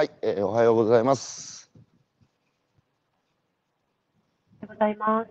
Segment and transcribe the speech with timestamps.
[0.00, 1.70] はい、えーおはようございます。
[4.62, 5.30] おはようございます。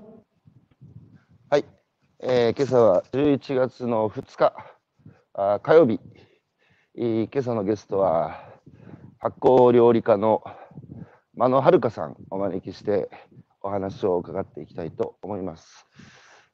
[1.49, 1.65] はい、
[2.19, 4.53] えー今朝は11月の2日、
[5.33, 5.99] あー火曜日、
[6.95, 8.43] えー今朝のゲストは
[9.17, 10.43] 発酵料理家の
[11.33, 13.09] 間野遥さんをお招きして
[13.61, 15.87] お話を伺っていきたいと思います。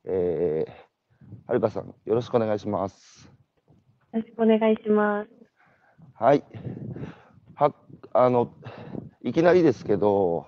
[0.05, 3.29] えー、遥さん、よろしくお願いします。
[4.13, 5.29] よろしくお願いします。
[6.13, 6.45] はい。
[7.55, 7.73] は
[8.13, 8.53] あの
[9.23, 10.47] いきなりですけど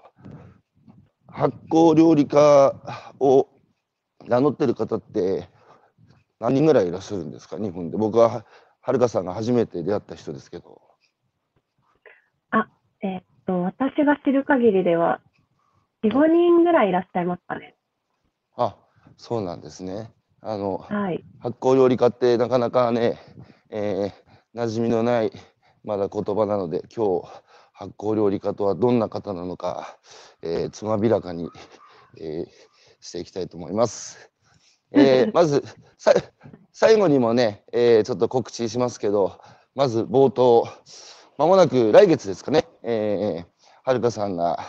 [1.28, 2.76] 発酵料理家
[3.20, 3.48] を
[4.28, 5.48] 名乗ってる方って
[6.40, 7.58] 何人ぐらいいらっしゃるんですか？
[7.58, 8.46] 日本で僕はは
[8.82, 10.82] はるかさんが初めて出会った人ですけど
[13.04, 15.22] えーっと、私が知る限りでは、
[16.04, 17.76] 4、5人ぐらいいらっしゃいますかね。
[18.56, 18.76] あ
[19.18, 21.24] そうなんですねあのはい。
[21.40, 23.20] 発酵料理家ってなかなかね、
[23.70, 25.32] えー、馴染みのない
[25.88, 27.28] まだ言葉なので今日
[27.72, 29.98] 発酵料理家とはどんな方なのか、
[30.42, 31.50] えーつまびらかに、
[32.20, 32.48] えー
[33.00, 34.30] していきたいと思います。
[34.92, 35.64] えーまず
[35.98, 36.14] さ
[36.74, 39.40] 最後にもね、えーちょっと告知しますけど
[39.76, 40.68] まず冒頭
[41.38, 43.46] まもなく来月ですかね、えー
[43.86, 44.60] はるかさんが、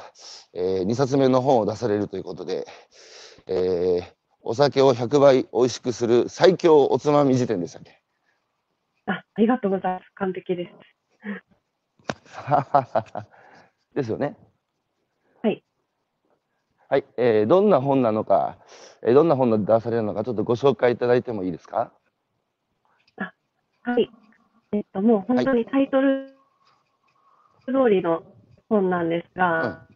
[0.55, 2.65] え2冊目の本を出されるということで、
[3.49, 4.05] えー
[4.43, 8.01] お酒を100倍美味しくする最強おつまみ辞典でしたっけ？
[9.07, 10.05] あ、ありがとうございます。
[10.15, 10.98] 完璧です。
[13.95, 14.37] ですよね。
[15.43, 15.65] はい。
[16.89, 18.59] はい、えーどんな本なのか、
[19.03, 21.93] えーどんな本が出されるのか、ちょっとご紹介いただいてもいいですか？
[23.83, 24.11] はい。
[24.73, 26.29] えっと、もう本当にタイトル
[27.67, 28.23] 通りの
[28.69, 29.87] 本なんですが、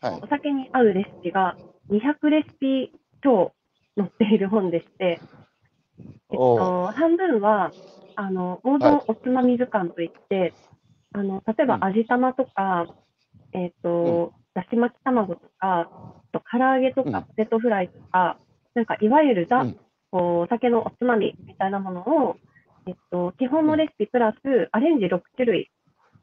[0.00, 0.26] はいお。
[0.28, 1.56] 酒に合うレシピが
[1.90, 3.52] 200レシピ超
[3.96, 5.20] 載っている本でして、
[6.30, 7.72] えっと、半分は、
[8.16, 10.52] あの、王はい道おつまみ図鑑といって、
[11.14, 12.86] あの、例えばうん味玉とか、
[13.52, 15.88] えっと、だし巻き卵とか、あ
[16.32, 18.38] と唐揚げとうんかポテトフライとか、
[18.74, 19.78] なんかいわゆるザ、うん
[20.10, 22.36] こうお酒のおつまみみたいなものを、
[22.86, 25.70] えっと、基本のレシピプラスアレンジ6種類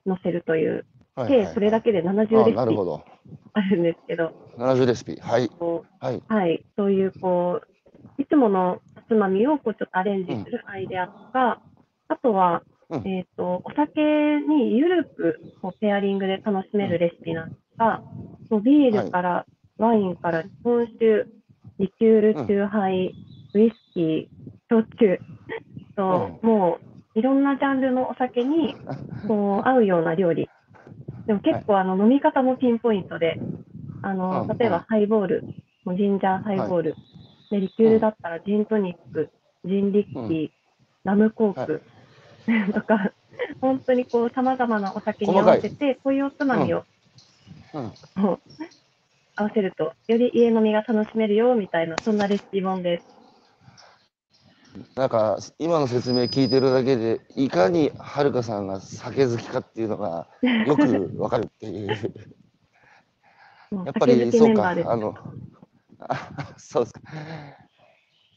[0.08, 0.86] 載せるという、
[1.16, 3.06] はい計それだけで70あレシピなるほど。
[3.54, 5.16] あるんですけど、70レシピ。
[5.16, 5.50] はい。
[6.02, 6.22] はい。
[6.28, 7.62] はい、そういうこ
[8.18, 11.62] う、いつものおつまみをこうちょっとアレンジするアイデアとか、
[12.10, 13.08] あとは、うん。
[13.08, 14.02] えっ、と、お酒
[14.48, 18.02] にゆるくこうペアリングで楽しめるレシピなんですが、
[18.50, 19.46] もうビールから
[19.78, 21.26] ワインから日本酒、
[21.80, 23.14] リキュール、うんチューハイ、
[23.54, 24.28] ウイスキー、
[24.70, 25.20] 焼酎
[25.96, 26.80] と、も
[27.16, 28.76] ういろんなジャンルのお酒に
[29.28, 30.50] こう 合うような料理。
[31.28, 33.40] でも結構あの飲み方もピンポイントで、
[34.02, 34.58] あのうん。
[34.58, 35.44] 例えばハイボール、
[35.86, 36.96] もうジンジャーハイボール、
[37.50, 39.30] でリキュールだったらジントニック、
[39.66, 40.50] ジンリッキー、
[41.04, 41.82] ラムコーク、
[42.74, 43.12] とか、
[43.62, 46.84] 本当にこう様々なお酒に合わせて、こういうおつまみを、
[47.74, 47.92] うん。
[48.22, 48.52] こう
[49.36, 53.16] 合わせると、より家飲みが楽しめるよみたいな、そんなレシピ本です。
[54.96, 60.28] なんか今の説明聞いてるだけでいかにはるかさんが酒好きかっていうのが
[60.68, 61.88] よくわかるっていう。
[61.90, 61.96] や
[63.92, 64.70] っぱりそうか。
[64.70, 65.16] あの
[66.00, 67.02] あ そうですか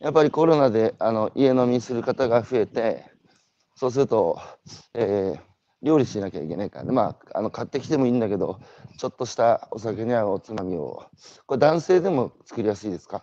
[0.01, 3.05] やっぱりコロナであの家飲みする方が増えて
[3.79, 4.41] そうすると、
[4.95, 5.41] えー
[5.81, 6.93] 料理しなきゃいけないからね。
[6.93, 8.59] まああの買ってきてもいいんだけど
[8.97, 11.05] ちょっとしたお酒に合うおつまみを。
[11.47, 13.23] これ男性でも作りやすいですか？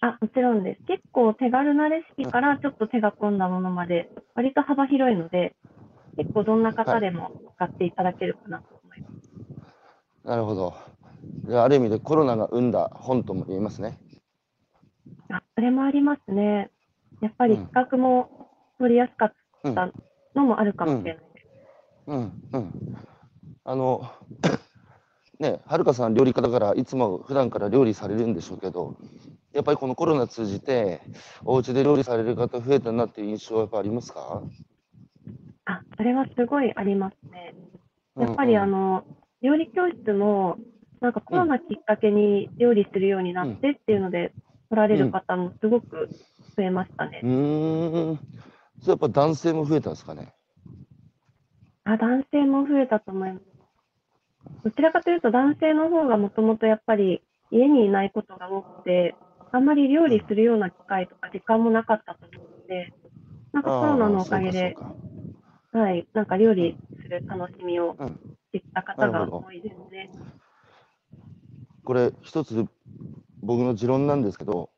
[0.00, 0.86] あ、もちろんです。
[0.86, 5.54] 結構手軽なレシピからちょっと手が込んだものまで、割と幅広いので、
[6.16, 10.28] 結構どんな方でも使っていただけるかなと思います。
[10.28, 10.74] なるほど。
[11.46, 13.98] である意味でコロナが生んだ本とも言えますね。
[15.28, 16.70] あ、それもありますね。
[17.20, 17.66] やっぱりうん。
[17.66, 18.41] 企画も取
[18.88, 19.32] りやすかっ
[19.64, 19.90] うんた
[20.34, 21.46] のもあるかもしれないです。
[22.06, 22.32] うん。
[22.52, 22.96] うん。
[23.64, 24.10] あの
[25.38, 28.96] ねはるかさん料理家だからいつも普段から料理されるんでしょうけど
[29.52, 31.00] やっぱりこのコロナ通じて
[31.44, 34.42] お家で料理される方増えたなっていう印象はやっぱありますか？
[35.64, 37.54] あ、それはすごいありますね。
[38.18, 39.04] やっぱりあの、
[39.42, 40.56] 料理教室も、
[41.00, 44.32] なんかコロナきっかけに料理するようになってっていうので、
[44.70, 46.08] 来られる方もすごく
[46.56, 47.20] 増えましたね。
[47.22, 47.26] う。
[47.26, 48.18] ーん
[48.82, 50.34] それやっぱ男性も増えたんですかね？
[51.84, 53.42] あ、男性も増えたと思います。
[54.64, 59.14] どちらかというと男性の方がもともとやっぱり家にいないことが多くて、
[59.52, 62.92] あんまり料理するような機会とか時間もなかったと思うので、
[63.52, 64.76] なんかコロナのおかげで、
[65.72, 68.18] はい、なんか料理する楽しみをうん。
[68.52, 70.10] 知った方が多いですね。
[71.84, 72.66] これ一つ
[73.42, 74.70] 僕の持論なんですけど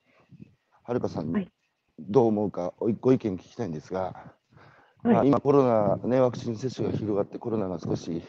[0.84, 1.50] はるかさんにはい
[1.98, 4.34] どう思うかおご意見聞きたいんですが
[5.04, 8.22] まあ、今、コロナ、ね、ワクチン接種が広がって、コロナが少し、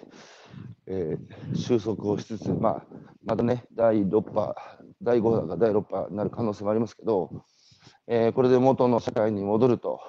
[0.87, 2.85] えー収束をしつつ、まあ、
[3.23, 4.55] またね、第6波、
[5.01, 7.45] 第5波が第6波になる可能性もありますけど、
[8.07, 10.01] えーこれで元の社会に戻ると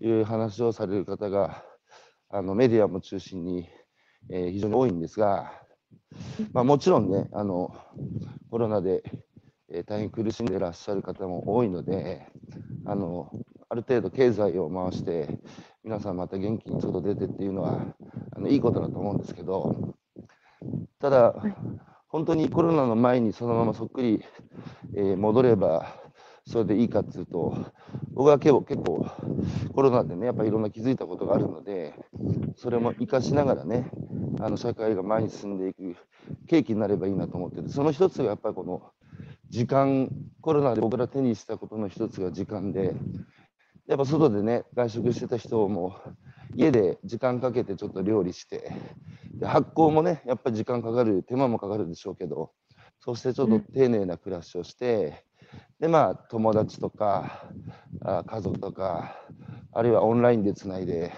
[0.00, 1.64] いう話をされる方が、
[2.28, 3.66] あのメディアも中心に、
[4.30, 5.52] えー非常に多いんですが、
[6.52, 7.74] まあ、もちろんね、あの
[8.50, 9.02] コロナで、
[9.70, 12.26] えー大変苦しんでいらっしゃる方も多いので、
[12.84, 13.30] あの
[13.68, 15.38] ある程度経済を回して、
[15.82, 17.80] 皆さんまた元気に外出てっていうのは
[18.36, 19.94] あのいいことだと思うんですけど、
[21.00, 21.34] ただ、
[22.08, 24.24] 本当にコロナの前にそのままそっくり、
[24.94, 26.00] えー戻れば、
[26.46, 27.56] それでいいかっていうと、
[28.12, 29.06] 僕は結構結構
[29.74, 31.94] コロナでね、やっぱりいろんな気づいたことがあるので、
[32.56, 33.90] それも活かしながらね、
[34.40, 35.96] あの社会が前に進んでいく
[36.48, 38.82] 契機になればいいなと思ってて、その一つがやっぱりこの
[39.48, 40.08] 時間、
[40.40, 42.94] コロナで僕ら手にしたことの一つが時間で、
[43.86, 45.96] やっぱ外でね、外食してた人も
[46.54, 48.72] 家で時間かけてちょっと料理して、
[49.34, 52.52] で発酵もね、やっぱり時間かかる、手間もかかるでしょうけど、
[53.00, 55.24] そしてちょっと丁寧な暮らしをして、
[55.78, 57.44] でまあ友達とか
[58.02, 59.16] あ家族とか
[59.72, 61.12] あるいはオンラインでつないで、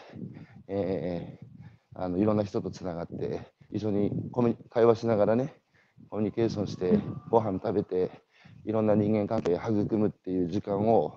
[0.69, 1.47] えー
[1.99, 3.41] あのいろんな人とつながって
[3.73, 4.11] 一緒に
[4.69, 5.55] 会話しながらね
[6.11, 6.99] コミュニケーションして
[7.31, 8.11] ご飯食べて
[8.65, 11.15] いろんな人間関係を育むっていう時間を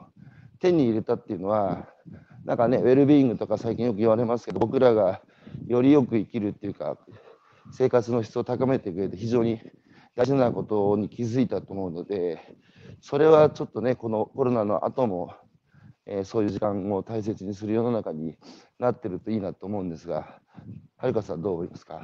[0.60, 1.88] 手に入れたっていうのは
[2.46, 5.22] なんかねウェルビーイングとか最近よく言われますけど僕らが
[5.68, 6.98] よりよく生きるっていうか
[7.72, 9.62] 生活の質を高めてく上で非常に
[10.16, 12.40] 大事なことに気づいたと思うので
[13.02, 15.34] それはちょっとねこのコロナの後も、
[16.06, 18.36] えーそういう時間を大切にする世の中に
[18.80, 20.40] なってるといいなと思うんですが
[20.98, 22.02] はるかさんどう思いますか、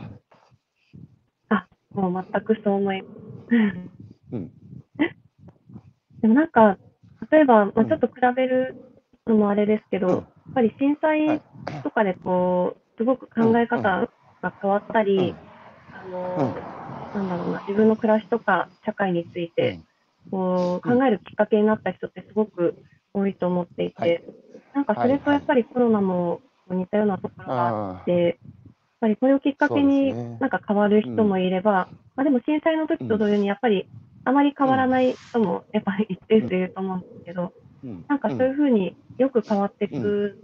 [1.96, 3.14] もう全くそう思います。
[4.34, 4.52] うん。
[6.22, 6.78] でもなんか、
[7.32, 7.88] 例えば、まあ、うん。
[7.88, 8.76] ちょっと比べる
[9.26, 10.14] のもあれですけど、うん。
[10.14, 11.42] やっぱり震災
[11.84, 13.82] とかでこう、すごく考え方
[14.42, 15.36] が変わったり、
[15.92, 16.56] あの、
[17.14, 19.80] なんだろうな、自分の暮らしとか社会について、
[20.32, 22.76] こううん考えるきっかけになった人ってすごく
[23.14, 24.24] 多いと思っていて、はい。
[24.74, 28.40] なんかそれとやっぱりコロナも似たようなところがあっあて、
[29.00, 33.88] ぱりこれをきっかけになんか変わる人もいれば、まあ、でも震災の時と同様にやっぱり
[34.24, 37.54] あまり変わらない人もやっぱり一定数いると思うんですけど、
[37.84, 38.06] うん。
[38.08, 40.36] なんかそういうふうによく変わっていくん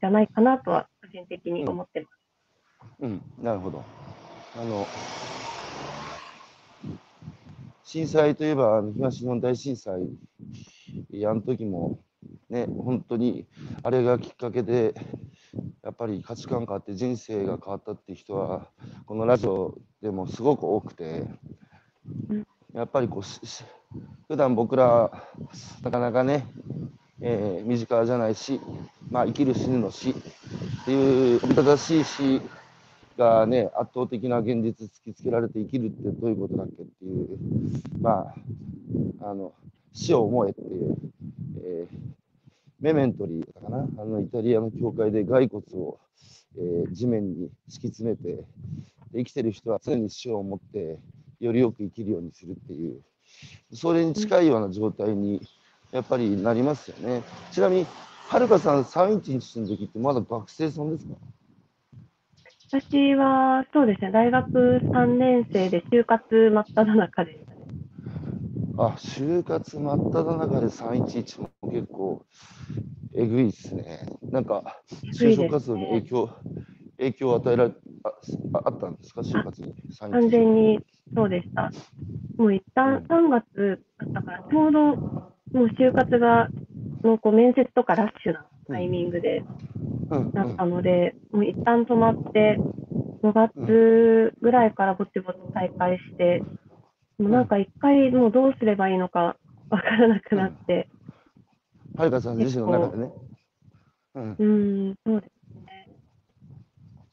[0.00, 2.94] じゃないかなとは個人的に思ってます。
[3.00, 3.82] うん、なるほど。
[4.56, 4.86] あの
[7.82, 11.98] 震災といえば東日本大震災、あの時も
[12.48, 13.46] ね、本当に
[13.82, 14.94] あれがきっかけで、
[15.82, 18.68] やっぱり価値観変わって人生が変わったっていう人は、
[19.06, 21.26] このラジオでもすごく多くて
[22.30, 23.22] うん、やっぱりこう
[24.28, 25.10] 普段僕ら、
[25.82, 26.46] なかなかね、
[27.20, 28.60] えー身近じゃないし、
[29.10, 30.14] まあ、生きる死ぬの死っ
[30.84, 32.40] ていう正しい死
[33.16, 37.38] がね、圧倒的な現実突きつけられて生きるってどういうことだっけっていう、
[38.00, 38.34] ま
[39.22, 39.52] あ、あの
[39.94, 40.96] 死を思えっていう、
[41.64, 41.96] えー
[42.80, 45.98] メメントリーだかな、あのイタリアの教会で骸骨を、
[46.58, 48.44] えー地面に敷き詰めて、
[49.14, 50.98] 生きてる人は常に死を思って、
[51.40, 53.00] よりよく生きるようにするっていう、
[53.72, 55.40] それに近いような状態に
[55.92, 57.22] やっぱりなりますよね。
[57.52, 57.86] ちなみに、
[58.28, 61.14] はるかさん、311の時ってまだ学生さんですか？
[62.70, 67.43] 私はそうですね、大学3年生で就活真っ只中でしたね。
[68.76, 72.22] あ、就活真っ只中で311も結構
[73.16, 74.00] えぐいですね。
[74.32, 74.64] なんか、
[75.12, 76.30] 就職活動に影響、
[76.98, 78.08] 影響を与えられあ
[78.54, 79.74] ああったんですか、就活に。
[80.10, 80.80] 完全に
[81.14, 81.70] そうでした。
[82.36, 84.96] もう一旦3月だったから、ちょうども
[85.52, 86.48] う就活が、
[87.04, 89.42] のこう面接とかラッシュなタイミングで
[90.10, 92.58] うんなったので、もう一旦止まって、
[93.22, 96.42] 5月ぐらいからぼちぼち再開して、
[97.18, 99.36] もうなんか一回もうどうすればいいのか
[99.70, 100.88] わからなくなって、
[101.96, 103.12] はるかさん自身の中でね。
[104.16, 104.32] うん。
[104.32, 105.30] うーん、そうです
[105.64, 105.88] ね。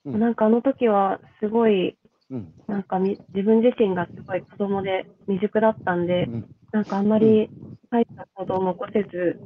[0.05, 0.19] うん。
[0.19, 1.97] なんかあの時はすごい、
[2.31, 2.51] うん。
[2.67, 6.45] なんかみ自分自身がすごい子供で未熟だったんで、うん。
[6.71, 7.49] なんかあんまり
[7.91, 9.39] 大した行動も起こせず、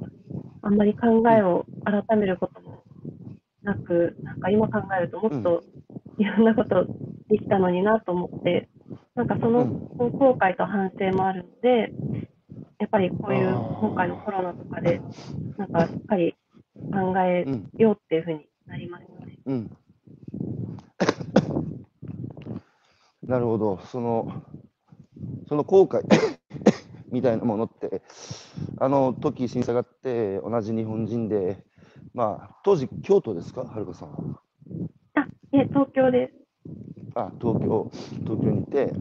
[0.62, 2.84] あんまり考えを改めることも
[3.64, 5.64] なく、なんか今考えるともっと
[6.18, 6.86] いろんなこと
[7.30, 8.70] できたのになと思って、
[9.16, 11.94] なんかその後悔と反省もあるので、
[12.80, 15.02] やっぱりこういう今回のコロナとかで、
[15.58, 16.36] なんかしっかり
[16.92, 19.38] 考えうんようっていうふうになりましたね。
[19.46, 19.78] うん。
[23.24, 24.44] なるほど、その、
[25.48, 26.04] その後悔
[27.10, 28.02] みたいなものって、
[28.78, 31.64] あの時震災があって、同じ日本人で、
[32.14, 34.42] まあ、当時、京都ですか、はるかさんは。
[35.16, 36.45] あ、いえ、東京です。
[37.16, 37.92] あ、東京、
[38.26, 38.92] 東京にいて、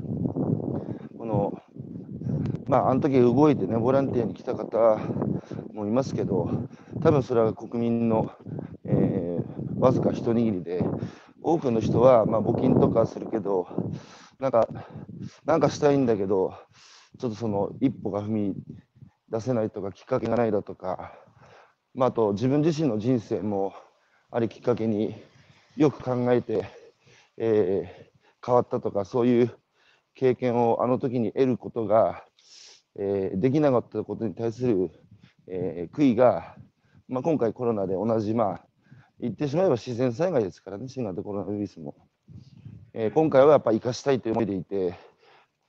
[1.18, 1.52] この、
[2.66, 4.98] まあ、あの時動いてね、ボランティアに来た方
[5.72, 6.48] もいますけど、
[7.02, 8.32] 多分それは国民の、
[8.84, 10.84] えー、わずか一握りで、
[11.42, 13.66] 多くの人は、まあ、募金とかするけど、
[14.38, 14.68] なんか、
[15.44, 16.54] なんかしたいんだけど、
[17.18, 18.54] ちょっとその一歩が踏み
[19.30, 21.12] 出せないとか、きっかけがないだとか、
[21.94, 23.74] まあ、あと自分自身の人生も
[24.30, 25.14] あるきっかけに
[25.76, 26.83] よく考えて、
[27.36, 29.56] えー、変わったとか、そういう
[30.14, 32.24] 経験をあの時に得ることが、
[32.96, 34.90] えー、できなかったことに対する、
[35.46, 36.56] えー、悔いが、
[37.08, 38.66] まあ、今回コロナで同じ、まあ、
[39.20, 41.94] 言ってしまえば自然災害ですからね、新型コロナウイルスも。
[42.92, 44.94] えー、今回はやっぱ生かしたいという思いでいて、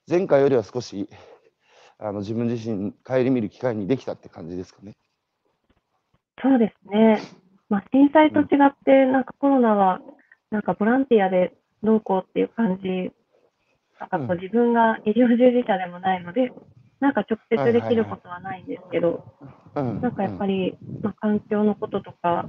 [0.08, 1.10] 前回よりは少し
[1.98, 4.96] あの自分自身、顧みる機会にできたって感じですかね。
[6.42, 7.22] そうですね。
[7.70, 8.48] まあ、震災と違っ
[8.86, 10.02] て、なんかコロナは、
[10.52, 13.12] なんかボランティアでどうこうっていう感じ、
[14.00, 16.52] なんかこう自分が医療従事者でもないので、
[17.00, 19.26] なんか直接できることはないんですけど、
[19.76, 22.48] なんかやっぱり、まあ、環境のこととか、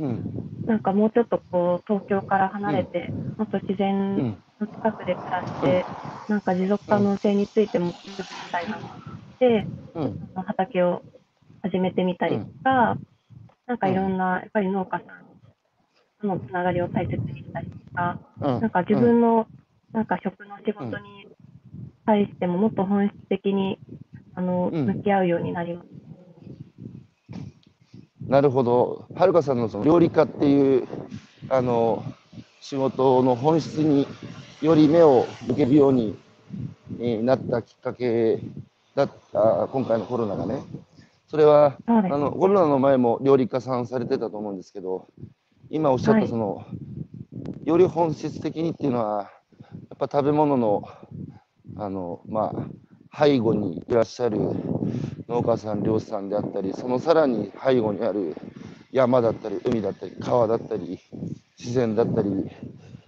[0.00, 5.84] うん、なんかもうちょっとこう東京から離れて、もっと自然の近くで暮らして、
[6.28, 9.66] なんか持続可能性についても聞きたいなと思って、
[10.34, 11.02] 畑を
[11.62, 12.96] 始めてみたりとか、
[13.66, 15.31] なんかいろんな、やっぱり農家さん
[16.22, 19.46] とのつながりを大切にしたりとか、なんか自分の
[19.92, 21.26] なんか食の仕事に
[22.06, 23.78] 対してももっと本質的に
[24.34, 25.86] あの、向き合うようになります。
[28.26, 29.06] なるほど。
[29.14, 30.86] はるかさんのその料理家っていう
[31.50, 32.04] あの
[32.60, 34.06] 仕事の本質に
[34.62, 36.16] より目を向けるように
[37.24, 38.38] なったきっかけ
[38.94, 40.62] だった今回のコロナがね。
[41.26, 45.08] それはあのコロナの前も料理家さんされてたと思うんですけど、
[45.74, 46.66] 今おっしゃったその、は
[47.64, 49.30] い、より本質的にっていうのは、
[49.72, 50.86] やっぱ食べ物の
[51.78, 52.52] あのま
[53.10, 54.38] あ背後にいらっしゃる
[55.28, 58.36] 農家さん、漁師さんであったり、そのさらに背後にある
[58.90, 60.98] 山だったり、海だったり、川だったり、
[61.58, 62.50] 自然だったり、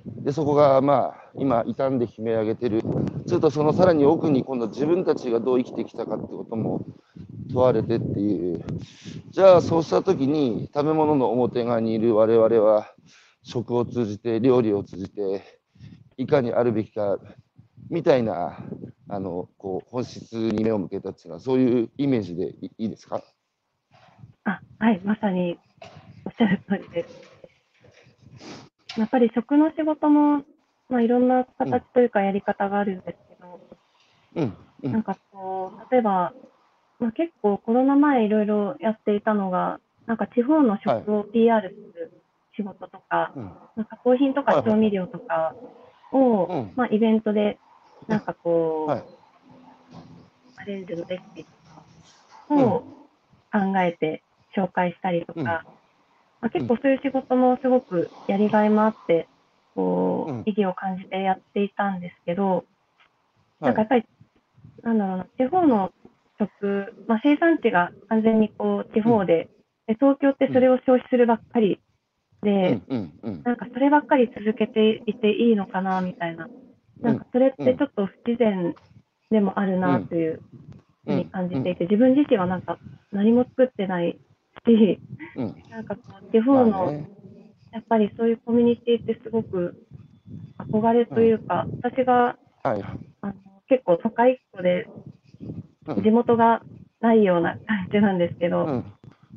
[0.07, 2.81] でそこがまあ今傷んで悲鳴上げてる。
[3.27, 6.87] ちょっとそのさらに奥に今度自分たちがどう生きてきたかってことも
[7.53, 8.65] 問われてっていう。
[9.31, 12.95] じゃあそうした時に食べ物の表側にいる我々は
[13.43, 15.61] 食を通じて料理を通じて
[16.17, 17.19] いかにあるべきか
[17.91, 18.59] みたいな
[19.09, 23.23] あのこう本質に目を向けたっていうのはそういうイメージでいいですか？
[24.45, 25.59] あはいまさに
[26.25, 29.01] おっしゃる通りです。
[29.01, 30.45] やっぱり食の仕事も、
[30.89, 33.61] まあ、いろんな形というかやり方があるんですけど、
[34.37, 36.33] うんうん、なんかこう例えば、
[36.99, 42.13] まあ、結構コロナ前いろいろやっていたのがなんか地方の食を PR する
[42.57, 45.55] 仕事とか、はい、なん品とか調味料とか
[46.13, 47.59] を、はい、まあ、イベントで
[48.07, 49.05] なんかこう、はい、
[50.57, 52.81] アレンジのレシピとかを
[53.53, 54.23] 考えて
[54.57, 55.65] 紹介したりとか、ま
[56.43, 59.27] あ、結構そういう仕事もすごくやりがいもあって、
[59.75, 62.65] こう、意義を感じてやっていたんですけど、
[63.61, 64.05] なんかやっぱり、
[64.83, 65.93] なんだろうな、地方の
[66.61, 69.49] 食、まあ、生産地が完全にこう地方で、
[69.87, 71.81] で東京ってそれを消費するばっかり
[72.43, 72.81] で、
[73.45, 76.49] なんかそればっかり続けていていいのかなみたいな、
[77.01, 78.75] なんかそれってちょっと不自然
[79.31, 80.41] でもあるなという
[81.05, 82.79] ふうに感じていて、自分自身はなんか
[83.13, 84.19] 何も作ってない
[84.67, 85.01] し、
[85.37, 87.11] うん、なんかこう地方の、ね、
[87.73, 89.75] やっぱりそういうコミュニティってすごく
[90.59, 92.83] 憧れというか、うん、私が、はい、
[93.23, 93.35] あの
[93.69, 94.87] 結構都会っ子で、
[95.87, 96.63] 地元が
[97.01, 98.85] ないような感じなんですけど、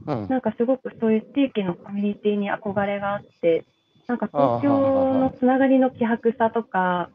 [0.06, 3.66] なんかすごくそういう地域のコミュニティに憧れがあって、
[4.08, 7.10] なんか東京のつながりの希薄さとか、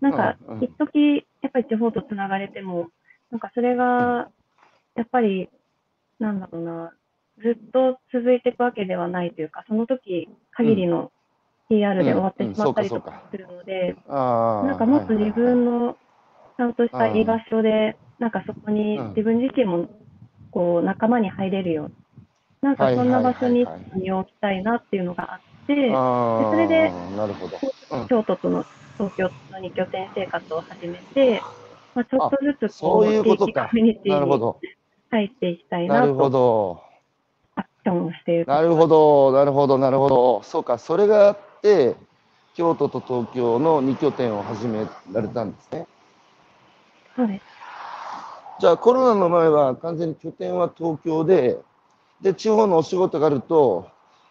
[0.00, 2.88] なんか一時やっぱり地方とつながれても、
[3.30, 4.30] なんかそれが
[4.94, 5.48] やっぱり、
[6.18, 6.92] なんだろうな、
[7.42, 11.12] ずっと続いていくわけではないというか、その時限りの
[11.68, 15.96] PR で終わってしまったりとかするので、なんかもっと自分の
[16.56, 19.88] ちゃんとした居場所で、なんかそこに自分自身も
[20.52, 22.02] こう仲間に入れるよう
[22.62, 26.92] なんかそんな場所に身を置きたいなっていうのがあって、でそれで、
[28.08, 28.64] 京都との
[28.96, 31.42] 東京の2拠点生活を始めて、
[31.94, 34.40] まあ、ちょっとずつこう、地域コミュニティに
[35.10, 36.00] 入っていきたいなと。
[36.02, 36.82] なるほど。
[37.56, 38.44] アクションをしている。
[38.46, 40.42] なるほど、なるほど、なるほど。
[40.44, 41.96] そうか、それがあって、
[42.54, 45.86] 京都と東京の2拠点を始められたんですね。
[47.16, 47.51] そうです。
[48.62, 51.58] じゃあコロナの前は完全に拠点は東京で、
[52.20, 53.88] で、地方のお仕事があると、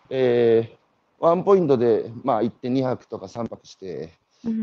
[0.10, 0.78] えー、
[1.20, 4.14] ワンポイントで、まあ、行って2泊とか3泊して、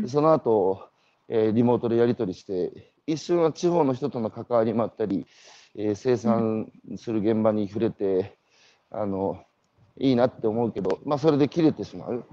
[0.07, 0.89] その後、
[1.27, 5.27] えーリモートでやり取りして、一瞬は地方の人との関わりもあったり、
[5.77, 8.37] えー生産する現場に触れて、
[8.89, 9.39] あの、
[9.99, 12.25] いいなって思うけど、まあ、それで切れてしまう。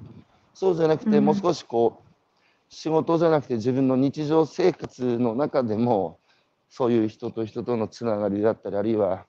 [0.54, 6.18] そうじゃなくて、うんもう少しこう、仕事じゃなくて自分の日常生活の中でも、
[6.68, 9.26] そういう人と人とのつながりだったり、あるいは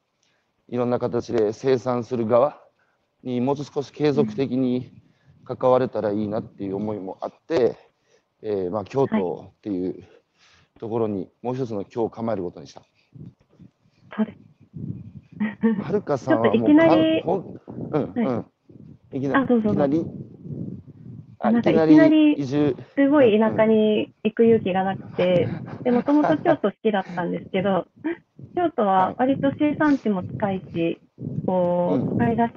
[0.69, 2.61] いろんな形で生産する側
[3.23, 4.91] にもう少し継続的に
[5.45, 7.77] 関われたらいいなっていう思いもあって、
[8.41, 10.03] えーまあ、京都っていう
[10.79, 12.81] ところにもう一つの今日構えることにした。
[14.15, 14.39] そうです。
[15.81, 17.19] はるかさんはもういきなり。
[19.13, 19.39] いきな
[19.87, 20.05] り？
[20.05, 20.86] あ
[21.43, 22.45] なんかいきなり。
[22.95, 25.47] すごい田舎に行く勇気がなくて、
[25.83, 27.85] で、もともと京都好きだったんですけど、
[28.55, 30.99] 京都は割と生産地も近いし、
[31.45, 32.53] こうんう、都会だし、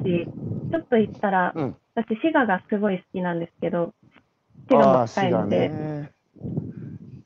[0.71, 1.77] ちょっと行ったら、うん。
[1.95, 3.93] 私、滋賀がすごい好きなんですけど、
[4.69, 6.13] 滋賀も近いので、ね。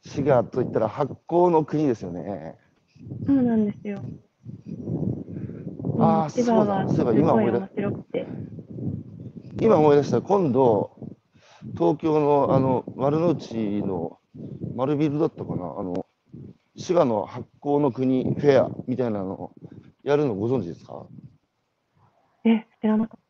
[0.02, 2.56] 滋賀といったら発酵の国ですよね。
[3.26, 4.00] そうなんですよ。
[5.98, 8.26] あーうん滋賀はすそうだそういえば今思い出面白くて。
[9.60, 10.93] 今思い出した今度
[11.76, 14.18] 東京のあの丸の内の
[14.74, 15.74] 丸ビルだったかな？
[15.78, 16.06] あの
[16.76, 19.52] 滋賀の発酵の国フェアみたいなの
[20.02, 21.06] やるのご存知ですか？
[22.44, 23.20] え、知らなかっ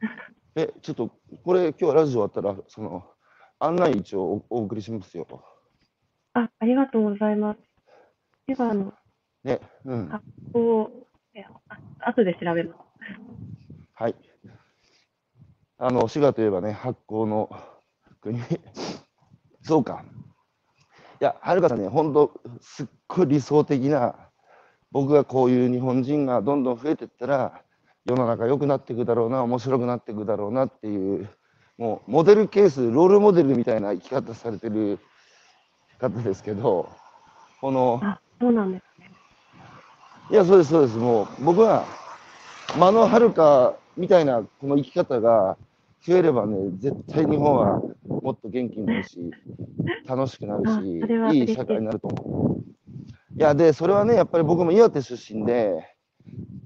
[0.56, 1.10] えちょっと
[1.44, 3.04] これ今日ラジオ終わったらその
[3.58, 5.26] 案内一応おお送りしますよ
[6.32, 6.40] た。
[6.40, 7.60] あ、ありがとうございます。
[8.46, 8.92] 滋賀の
[9.44, 10.90] ねうん発酵、
[11.34, 11.78] えあ
[12.10, 12.78] 後で調べます。
[13.94, 14.14] はい
[15.84, 17.50] あの滋賀といえばね発酵の
[18.22, 18.40] 国。
[19.60, 20.02] そうか。
[21.20, 24.14] いやはるかさんね本当すっごい理想的な
[24.92, 27.60] 僕がこういう日本人がどんどん増えていったら
[28.06, 31.28] 世の中良くなっていくだろうな面白くなっていくだろうなっていう
[31.76, 34.98] もうモデルケースロールモデルみたいな生き方されてる
[35.98, 36.88] 方ですけど
[37.60, 39.10] このあ、そうなんですね。
[40.30, 40.96] いやそうですそうです。
[40.96, 41.84] もう僕は
[42.74, 45.58] 間のはるかみたいなこの生き方が
[46.06, 49.30] 増えればね絶対日本はもっと元気になるし
[50.06, 52.64] 楽しくなるあしいい社会になると思う。
[53.36, 55.96] いやでそれはねやっぱり僕も岩手出身で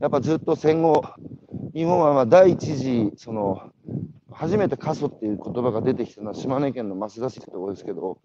[0.00, 1.02] やっぱずっと戦後
[1.72, 3.70] 日本はまあ第一次その
[4.32, 8.18] 初めて過疎っていう言葉が出てきたのは島根県の益田市ってところですけど、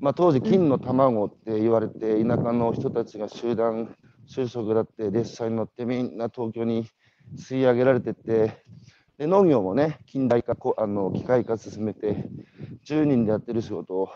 [0.00, 3.94] まあ、当時金の卵って言われて田舎の人たちが集団
[4.28, 6.88] 就職だって列車に乗ってみんな東京に
[7.36, 8.64] 吸い上げられてって
[9.18, 12.28] で農業もね近代化こあの機械化進めて
[12.84, 14.08] 10人でやってる仕事を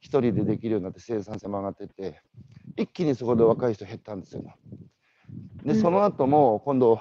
[0.00, 2.20] 1人でできるようになって生産性も上がってって
[2.76, 4.44] 一気にそこで若い人減ったんですよ。
[5.64, 7.00] でうんその後も今度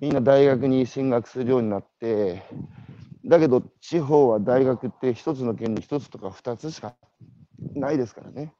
[0.00, 2.42] みんな大学に進学するようになって
[3.24, 6.94] だけど地方は大学って一つの県に一つとか二つしか
[7.74, 8.52] ないですからね。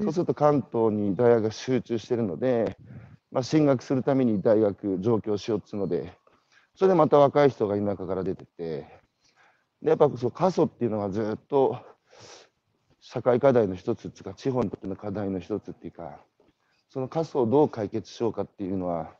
[0.00, 2.76] そうすると関東に大学が集中してるので、
[3.30, 6.12] まあ、進学するために大学上京しようっつうので
[6.74, 8.86] それでまた若い人が田舎から出てって
[9.82, 11.78] でやっぱそう過疎っていうのがずっと
[13.00, 16.20] 社会課題の一つっていうか地方にとっての課題の一つっていうか
[16.88, 19.14] その過疎をどう解決しようかっていうのは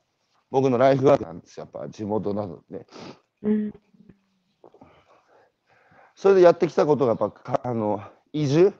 [0.50, 2.86] 僕のライフワークなんですよやっぱ地元なので、
[3.42, 3.74] うん。
[6.14, 8.72] それでやってきたことがやっぱかあの移住？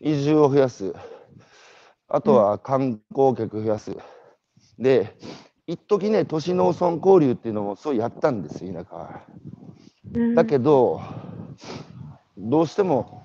[0.00, 0.94] 移住を増やす。
[2.08, 3.96] あとは観光客増やす。
[4.78, 5.16] で
[5.66, 9.20] 一時ね都市農村交流っていうのもそうやったんですよ田舎は。
[10.14, 10.34] うん。
[10.34, 11.00] だけど
[12.36, 13.22] どうしても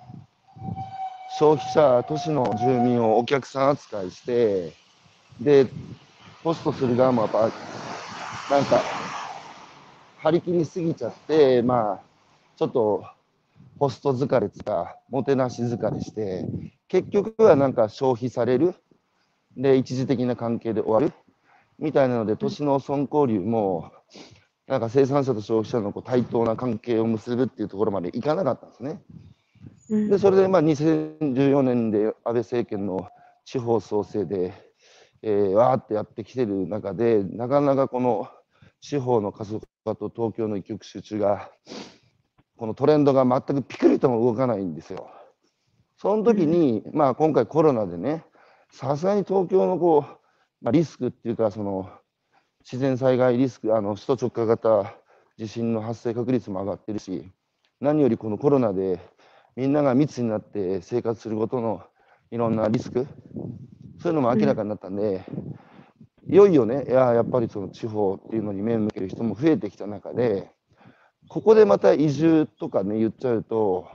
[1.39, 4.73] 消費者都市の住民をお客さん扱いして
[5.39, 5.67] で
[6.43, 7.39] ホストする側もやっぱ
[8.49, 8.81] なんか
[10.19, 11.99] 張り切りすぎちゃってまあ
[12.57, 13.03] ちょっと
[13.79, 16.45] ホスト疲れとかもてなし疲れして
[16.87, 18.75] 結局はなんか消費される。
[19.57, 21.13] で一時的な関係で終わる
[21.79, 23.91] みたいなので都市農村交流も
[24.67, 29.01] なんか生産者と消費者のこう対等な関係を結ぶっていうところまでいかなかったんですね。
[29.89, 33.07] うんでそれでまあ2014年で安倍政権の
[33.43, 34.53] 地方創生で、
[35.21, 38.27] えーわーってやってきてる中でなかなかこの
[38.81, 41.51] 地方の過疎化と東京の一極集中が
[42.57, 45.09] このトレンドが全くピクリとも動かないんですよ。
[45.97, 48.25] その時に、まあ今回コロナでね
[48.71, 50.24] さすがに東京のこう、
[50.65, 51.91] まあ、リスクっていうかその
[52.61, 54.95] 自然災害リスクあの首都直下型
[55.37, 57.31] 地震の発生確率も上がってるし
[57.79, 58.99] 何よりこのコロナで
[59.55, 61.83] みんなが密になって生活することの
[62.31, 63.05] いろんなリスク
[64.01, 65.23] そういうのも明らかになったんで、
[66.29, 70.51] いよいよね、いややっぱりその地方っていうのに目を向ける人も増えてきた中で、
[71.27, 73.87] ここでまた移住とかね、言っちゃうと、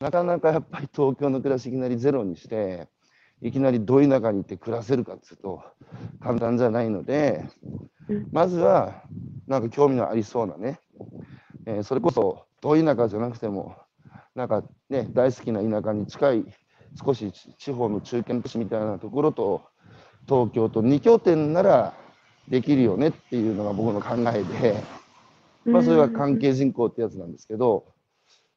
[0.00, 2.88] なかなかやっぱり東京の暮らしいきなりゼロにして、
[3.42, 5.62] いきなりど田舎に行って暮らせるかっていうと、
[6.20, 7.44] 簡単じゃないので、
[8.30, 9.02] まずは、
[9.48, 10.78] なんか興味のありそうなね、
[11.66, 13.76] えー、それこそ、ど田舎じゃなくても、
[14.36, 16.44] なんかね、大好きな田舎に近い、
[17.04, 19.62] 少し地方の中堅都市みたいなところと、
[20.28, 21.94] 東京と2拠点なら
[22.48, 24.80] できるよねっていうのが僕の考えで、
[25.64, 27.86] まあ、それが関係人口ってやつなんですけど、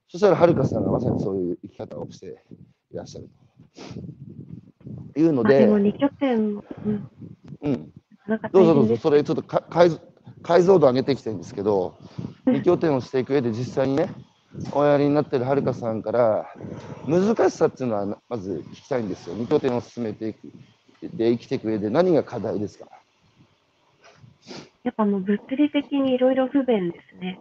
[0.10, 2.44] そしたらはるかさんがまさにそういう生き方をして
[2.92, 3.46] いらっしゃると
[5.16, 7.10] いうので、でも2拠点、うん、
[7.62, 7.92] うん、
[8.52, 9.92] どうぞどうぞ、それちょっと解
[10.42, 11.98] 解像度上げてきてるんですけど、
[12.46, 14.10] 2拠点をしていく上で実際にね、
[14.72, 16.46] おやりになってるはるかさんから、
[17.08, 19.36] 難しさっていうのはまず聞きたいんですよ。
[19.36, 20.52] 2拠点を進めていく、
[21.02, 22.88] で生きていく上で何が課題ですか？
[24.84, 27.40] やっぱもう物理的にいろいろ不便ですね。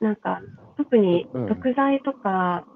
[0.00, 0.42] なんか、
[0.76, 2.66] 特に食材とか、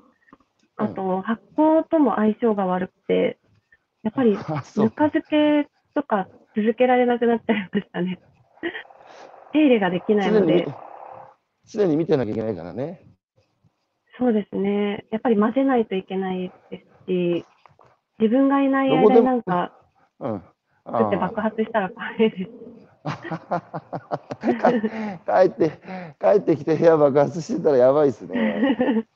[0.78, 3.39] うん、あと発酵とも相性が悪くて、
[4.02, 4.62] やっぱりぬか
[5.10, 8.18] 漬けとか続けられなくなっちゃいましたね。
[9.52, 10.66] 手入れができないので。
[11.66, 13.02] 常に見てなきゃいけないからね。
[14.18, 15.04] そうですね。
[15.10, 17.44] やっぱり混ぜないといけないですし、
[18.18, 19.72] 自分がいない間になんか、
[20.18, 20.42] うん、
[20.84, 22.36] 作って爆発したら怖いです。
[25.24, 25.70] 帰って
[26.20, 29.06] 帰ってきて部屋爆発してたらやばいですね。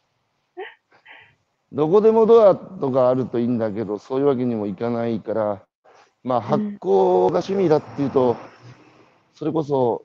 [1.74, 5.62] どこでもドアとかあるといいんだけどそういうわけにもいかないから
[6.22, 8.36] まあ発行が趣味だっていうと、
[9.34, 10.04] それこそ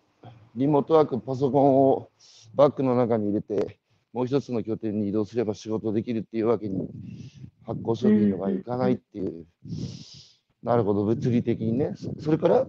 [0.56, 2.10] リモートワークパソコンを
[2.56, 3.80] バッグの中に入れて
[4.12, 6.90] もう一つの拠点に移動すれば仕事できるっていうわけに
[7.66, 9.46] 発酵商品のがいかないっていう、
[10.64, 11.06] なるほど。
[11.06, 11.94] 物理的にね。
[12.20, 12.66] それから、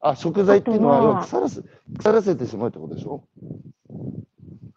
[0.00, 1.62] あ、食材っていうのは、腐らせ、
[1.96, 3.22] 腐らせてしまうってことでしょ？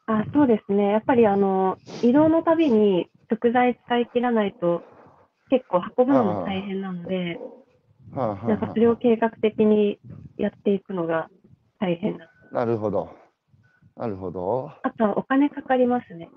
[0.05, 0.91] あ、そうですね。
[0.91, 4.83] やっぱりあの、移動のたびに食材使い切らないと、
[5.49, 7.39] 結構運ぶのも大変なので、
[8.13, 9.99] はあなんかそれを計画的に
[10.37, 11.29] やっていくのが
[11.79, 12.29] 大変な。
[12.51, 13.09] なるほど。
[13.95, 14.71] なるほど。
[14.83, 16.29] あとはお金かかりますね。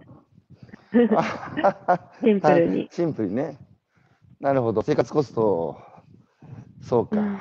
[2.25, 2.89] シンプルに。
[2.93, 3.59] シンプルにね。
[4.41, 4.81] なるほど。
[4.83, 5.79] 生活コスト、
[6.81, 7.21] そうか。
[7.21, 7.41] うん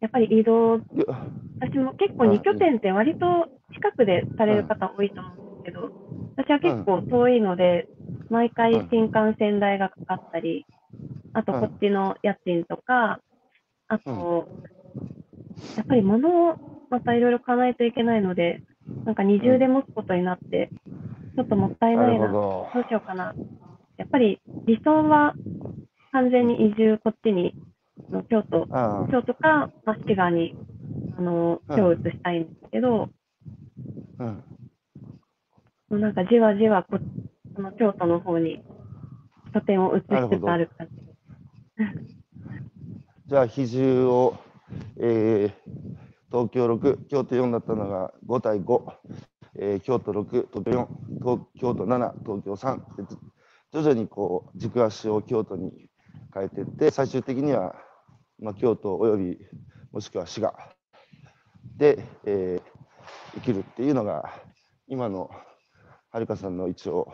[0.00, 0.74] やっぱり移動、
[1.58, 5.90] 私も結構2拠点って割と近くでされる方多いと思うんですけど、
[6.36, 7.88] 私は結構遠いので、
[8.30, 10.64] 毎回新幹線代がかかったり、
[11.34, 13.20] あとこっちの家賃とか、
[13.88, 14.48] あと、
[15.76, 16.56] やっぱり物を
[16.88, 18.62] またいろいろ買わないといけないので、
[19.04, 20.70] なんか二重で持つことになって、
[21.34, 22.68] ちょっともったいないな、ど。
[22.80, 23.34] うしようかな。
[23.96, 25.34] やっぱり理想は
[26.12, 27.54] 完全に移住こっちに
[28.10, 28.66] の京都、
[29.10, 30.54] 京都か益城川に
[31.18, 33.08] あの手を移したいんですけど、
[34.18, 34.44] うん、
[35.88, 36.98] もうなんかじわじわこ
[37.56, 38.62] あの京都の方に
[39.54, 42.16] 拠点を移しつつある感じ。
[43.28, 44.36] じゃあ比重を、
[44.98, 45.52] えー、
[46.30, 48.92] 東京6、京都4だったのが5対5、
[49.58, 50.86] えー、京都6、東京4、
[51.18, 52.80] 東京都7、東京3
[53.72, 55.88] 徐々にこう軸足を京都に
[56.32, 57.74] 変えていって最終的には
[58.38, 59.38] まあ、京都および
[59.92, 60.54] もしくは滋賀
[61.76, 64.30] で、えー、生きるっていうのが
[64.88, 65.30] 今の
[66.10, 67.12] はるかさんの一応、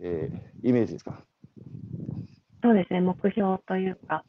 [0.00, 1.22] えー、イメージですか？
[2.62, 4.24] そうですね目標というか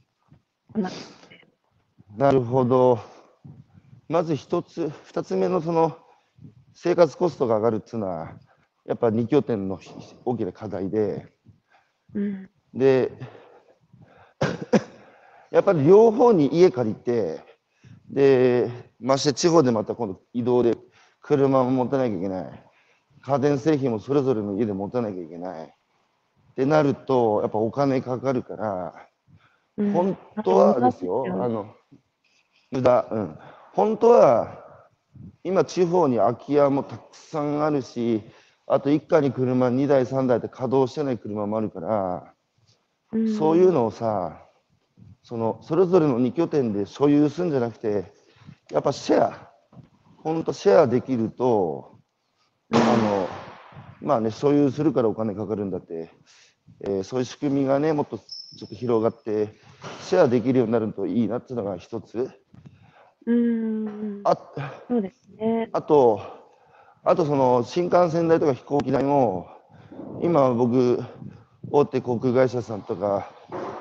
[2.17, 2.99] なるほど。
[4.09, 5.97] まず一つ二つ目のその
[6.73, 8.33] 生活コストが上がるっていうのは
[8.85, 9.79] やっぱ二拠点の
[10.25, 11.27] 大きな課題で、
[12.13, 13.11] うん、で
[15.51, 17.39] やっぱり両方に家借りて、
[18.09, 18.69] で、
[18.99, 20.75] まして地方でまた今度移動で
[21.21, 22.62] 車も持たなきゃいけない。
[23.25, 25.65] 家電製品もそれぞれの家で持たなきゃいけない。
[25.65, 25.69] っ
[26.55, 28.93] てなると、やっぱお金かかるから、
[29.77, 31.73] うん、本当はですよ、あの、
[32.71, 33.37] 無駄、うん。
[33.73, 34.59] 本当は、
[35.43, 38.21] 今地方に空き家もたくさんあるし、
[38.67, 42.33] あと一家に車2台3台って稼働してない車もあるから、
[43.13, 44.43] うん、そういうのをさ、
[45.23, 48.11] そのそれぞれの2拠点で所有するんじゃなくて
[48.71, 49.51] やっぱシェア
[50.17, 51.92] 本当シェアできると
[52.73, 53.29] あの
[54.01, 56.09] まあね所有するからお金かかるんだって、
[56.81, 59.53] えー、そういう仕組みがねもっとちょっと広がって
[60.01, 62.29] シェアできるようになるといいなっていうのが一つ。
[63.25, 64.21] うん。
[64.25, 64.37] あ
[64.87, 65.69] そうですね。
[65.71, 66.21] あと
[67.03, 69.47] あとその新幹線代とか飛行機代も
[70.21, 71.03] 今僕
[71.71, 73.29] 大手航空会社さんとか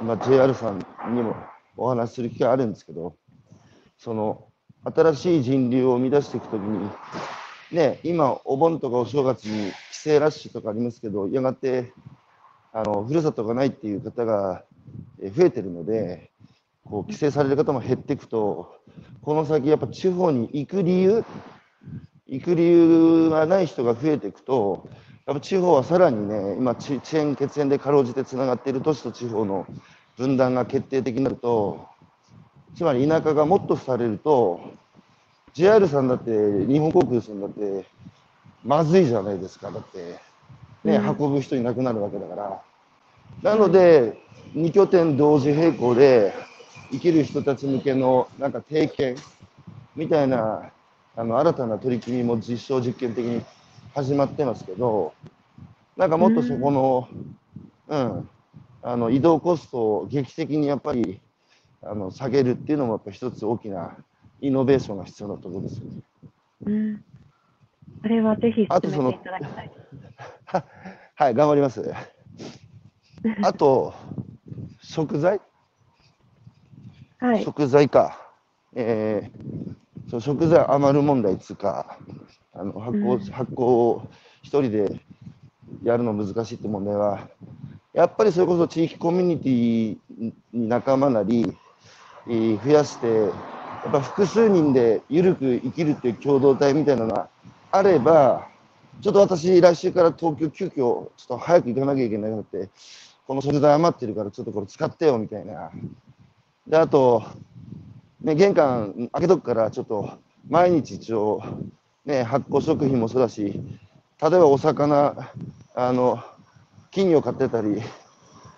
[0.02, 0.78] まあ、JR さん
[1.14, 1.36] にも
[1.76, 3.16] お話しする機会あるんですけど、
[3.98, 4.48] その
[4.84, 6.90] 新しい人流を生み出していくときに、
[7.72, 11.94] ね、今、お盆とかお正月に帰省ラッシュとかありますけど、やがて
[12.74, 14.62] あのふるさとがないっていう方が
[15.18, 16.30] 増えてるので、
[16.84, 18.74] こう帰省される方も減っていくと、
[19.22, 21.24] この先、やっぱ地方に行く理由、
[22.26, 24.86] 行く理由がない人が増えていくと、
[25.24, 29.66] やっぱ地方はさらにね、今、遅延、血縁でかろうじてつながっている都市と地方の
[30.18, 31.86] 分断が決定的になると、
[32.76, 34.60] つまり田舎がもっとされると、
[35.54, 36.30] JR さんだって、
[36.66, 37.84] 日本航空さんだって、
[38.64, 40.18] まずいじゃないですか、だって、
[40.84, 41.16] ね、うん。
[41.18, 42.62] 運ぶ人いなくなるわけだから。
[43.42, 44.22] なので、
[44.54, 46.32] 2拠点同時並行で
[46.90, 49.16] 生きる人たち向けのなんか定見
[49.96, 50.70] みたいな
[51.16, 53.42] あの新たな取り組みも実証実験的に
[53.94, 55.12] 始まってますけど、
[55.96, 57.08] なんかもっとそこの、
[57.88, 58.28] うん、
[58.82, 61.20] あの移動コストを劇的にやっぱり
[61.82, 63.96] あの下げるっていうのもやっぱ一つ大きな
[64.42, 66.02] イノベーションが必要なところですよね。
[66.66, 67.04] うん。
[68.02, 69.70] それはぜひ進めていただきたい。
[70.46, 70.64] は
[71.14, 71.94] はい、頑張ります。
[73.42, 73.94] あと、
[74.82, 75.40] 食材？
[77.18, 77.44] はい。
[77.44, 78.18] 食材か。
[78.74, 81.98] えー、そう食材余る問題っつうか、
[82.52, 84.08] あの発酵、うん発酵を
[84.42, 85.00] 一人で
[85.84, 87.28] やるの難しいって問題は、
[87.92, 91.54] やっぱりそれこそ地域コミュニティに仲間なり、
[92.26, 93.30] えー増やして、
[93.84, 97.28] やっぱ複数人で緩く生きるっていう共同体みたいなのが
[97.72, 98.48] あれば、
[99.02, 102.70] ちょっと私、来週から東京、急遽ちょっと早く行かなきゃいけなくなって、
[103.26, 105.70] この食材余ってるから、ちょっとこれ使ってよみたいな。
[106.68, 107.24] で、あと、
[108.20, 110.10] ね、玄関開けとくから、ちょっと
[110.48, 111.42] 毎日一応、
[112.04, 113.60] ね、発酵食品もそうだし、
[114.20, 115.32] 例えばお魚、
[115.74, 116.22] あの、
[116.92, 117.82] 金魚飼ってたり、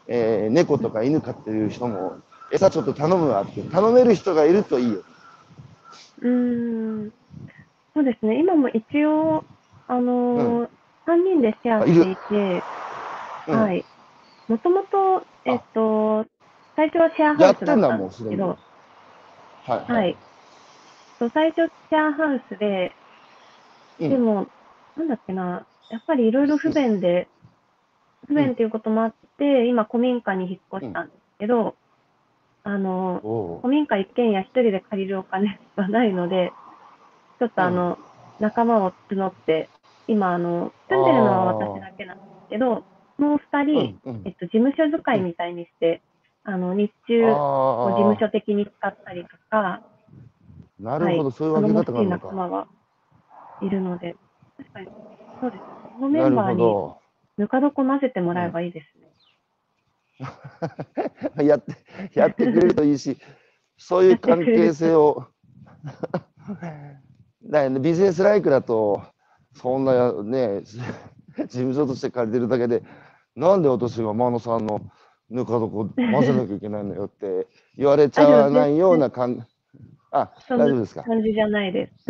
[0.07, 2.19] えー猫とか犬飼ってる人も、
[2.53, 5.03] 餌ちょっと頼むわって、頼める人がいるといいよ。
[6.25, 7.13] うーん。
[7.95, 8.41] そうですね。
[8.41, 9.45] 今も一応、
[9.87, 10.69] あのー、
[11.07, 12.65] 3人でシェアしていて、
[13.47, 13.85] うんはい。
[14.49, 16.27] もともと、えっと、
[16.77, 18.59] 最初はシェアハウスだったんですけど、
[19.67, 19.93] はい。
[19.93, 20.19] はい。
[21.21, 22.97] そう最初シェアハウスで、
[24.01, 24.49] うんでも、
[24.97, 27.29] なんだっけな、やっぱりいろいろ不便で、
[28.27, 31.77] 不便っていうこともあって、今古民家に引っ越したんですけど、
[32.65, 33.21] あの、
[33.63, 36.51] 古民家一軒家一人で借りるお金 はないので、
[37.39, 37.99] ちょっとあの、
[38.41, 39.69] 仲間を募って、
[40.09, 42.83] 今あの、住んでるのは私だけなんですけど、
[43.19, 46.03] もう二人、うんうんえっと、事務所使いみたいにして、
[46.45, 49.81] あの、日中、事務所的に使ったりとか、
[50.81, 52.27] なるほど、そういう頼もしい分け方があるのか。
[52.27, 52.67] 仲間が
[53.63, 54.17] いるので、
[54.57, 54.89] 確かに、
[55.41, 55.63] そうです。
[55.95, 56.95] このメンバーに。
[57.37, 59.04] ぬか床混ぜてもらえばいいですね。
[61.43, 61.75] やって、
[62.15, 63.19] やってくれるといいし、
[63.77, 65.27] そういう関係性を、
[67.45, 69.03] だよね、ビジネスライクだと、
[69.55, 70.79] そんなね、事
[71.49, 72.83] 務所として借りてるだけで、
[73.37, 74.81] なんで私が真野さんの
[75.31, 79.47] ぬか床混ぜなきゃいけないのよって言われちゃわないような感
[80.13, 81.03] あ、そんな大丈夫ですか？
[81.03, 82.07] 感じじゃないです。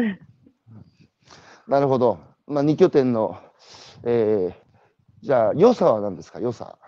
[1.69, 2.19] なるほど。
[2.47, 3.39] まあ、2拠点の、
[4.05, 4.55] えー、
[5.23, 6.79] じゃあ、良さは何ですか、良さ。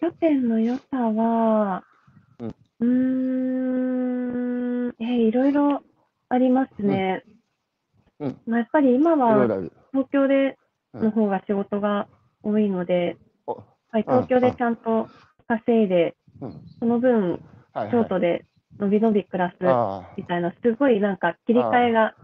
[0.00, 1.84] 拠点の良さは、
[2.38, 2.86] うんうー
[4.88, 5.82] ん、えーいろいろ
[6.28, 7.24] ありますね。
[8.20, 8.26] うん。
[8.28, 8.36] うん。
[8.46, 9.46] まあ、やっぱり今は。
[9.92, 10.58] 東京で
[10.92, 12.06] うんの方が仕事が
[12.42, 15.08] 多いので、おはい、東京でちゃんと
[15.46, 16.60] 稼いで、うん。
[16.80, 17.40] その分、
[17.72, 18.44] はい、京都で
[18.78, 22.14] のびのび暮らすあみたいな、すごいなんか切り替えがは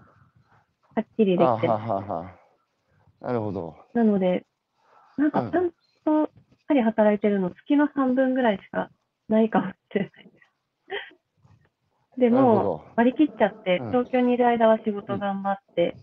[1.00, 1.66] っきりできて。
[1.66, 3.76] なるほど。
[3.94, 4.44] なので、
[5.16, 5.50] なんかうん。
[5.50, 5.70] ちゃん
[6.04, 6.30] と
[6.72, 8.88] しっかり働いてるの、月の半分ぐらいしか
[9.28, 10.35] ないかもしれないです。
[12.20, 12.85] でも、ど。
[12.96, 15.96] 割り切っちゃって、うん東京にいる間は仕事頑張って、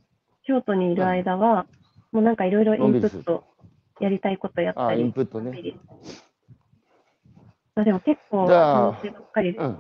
[0.44, 1.66] 京都にいる間は、
[2.12, 3.46] もうなんかいろいろインプット、
[4.00, 5.74] やりたいことやっあインたり、プットね。
[7.74, 9.64] まあでも結構じゃあ楽しいばっかりです。
[9.64, 9.78] うん。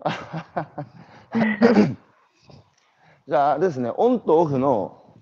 [3.28, 5.18] じゃあ、ですね、オンとオフの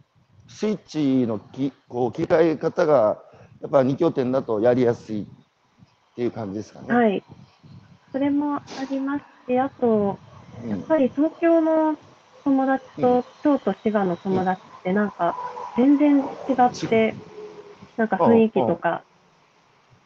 [0.46, 3.22] スイッチのきこう切り替え方が、
[3.60, 5.24] やっぱ2拠点だとやりやすいっ
[6.14, 6.94] ていう感じですかね。
[6.94, 7.24] はい。
[8.12, 10.18] それもありますし、あと、
[10.64, 10.70] うん。
[10.70, 11.96] やっぱり東京の
[12.44, 15.36] 友達と京都、滋賀の友達ってなんか
[15.76, 16.18] 全然
[16.48, 17.14] 違って、
[17.96, 19.04] なんか雰囲気とか、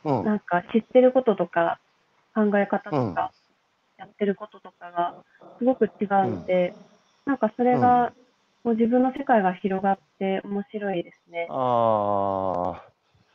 [0.04, 0.24] うん。
[0.24, 1.78] なんか知ってることとか、
[2.34, 3.32] 考え方とか、
[3.98, 5.14] やってることとかが
[5.58, 6.08] すごく違う
[6.40, 6.74] ので、
[7.26, 8.12] なんかそれが、
[8.64, 11.46] こう自分の世界が広がって面白いですね。
[11.50, 12.91] ああ、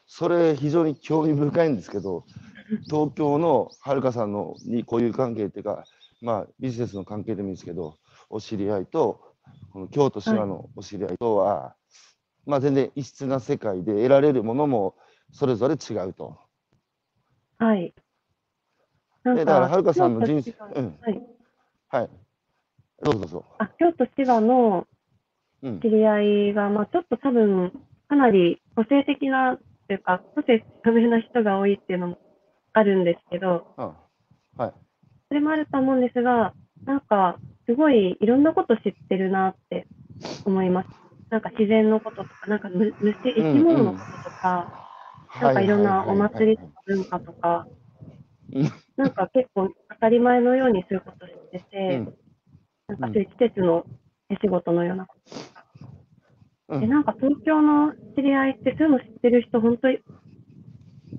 [0.08, 2.26] それ非常に興味深いんですけど、
[2.90, 5.86] 東京のはるかさんのに交友関係っていうか、
[6.22, 7.98] まあ、ビジネスの関係でもいいですけど、
[8.30, 9.22] お知り合いと、
[9.72, 11.76] この京都滋賀のお知り合いとは、
[12.46, 14.96] まあ、全然異質な世界で得られるものも
[15.32, 16.40] それぞれ違うと。
[17.60, 17.94] はい。
[19.24, 21.22] なんでだから、はるかさんの人生うん、はい。
[21.90, 22.10] はい。
[23.04, 23.46] どうぞどうぞ。
[23.60, 24.88] あ、京都滋賀の
[25.62, 25.90] うん知。
[25.90, 27.72] り合いが、まあ、ちょっと多分、
[28.08, 32.18] かなり個性的な、というか、個性強めな人が多いっていうのも
[32.74, 33.94] あるんですけど、あ
[34.58, 34.74] はい。
[35.30, 36.54] それもあると思うんですが、
[36.86, 39.88] なんか、すごいいろんなこと知ってるなって
[40.46, 40.90] 思います。
[41.30, 44.88] なんか自然のこととか、なんかむ虫、生き物のこととか、
[45.42, 47.68] なんかいろんなお祭りとか文化とか
[48.54, 52.14] うん、なんか結構当たり前のようにそういうこと知ってうて、ん
[52.88, 53.86] なんかそういう季節の
[54.30, 55.66] 手仕事のようなこととか。
[56.70, 60.00] うんで、なんか東京の知り合いってそういうの知ってる人、本当に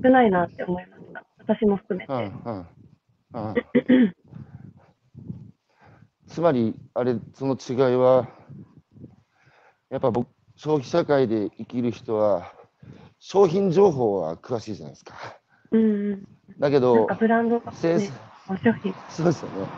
[0.03, 1.25] 少ないなって思いました。
[1.39, 2.13] 私も含めて。
[2.13, 2.67] うんうん
[3.35, 3.55] うん
[6.29, 8.29] つまり、あれ、その違いは、
[9.89, 12.53] やっぱ僕、消費社会で生きる人は、
[13.19, 15.15] 商品情報は詳しいじゃないですか。
[15.71, 16.29] うんうん。
[16.59, 17.63] だけどなんか、ブランドね、
[18.49, 18.95] お商品。
[19.09, 19.69] そうですよね。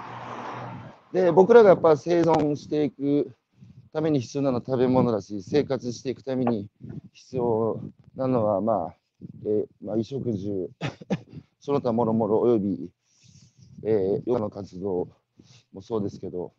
[1.13, 3.37] で、僕らがやっぱ生存していく
[3.93, 6.69] ために必要なのは食べ物だし、生活していくために
[7.13, 7.81] 必要
[8.17, 8.95] なのは、まあ、
[9.45, 10.71] えーまあ、衣食住、
[11.61, 12.91] その他もろもろおよび、
[13.83, 15.09] えー、ヨガの活動
[15.73, 16.53] もそうですけど、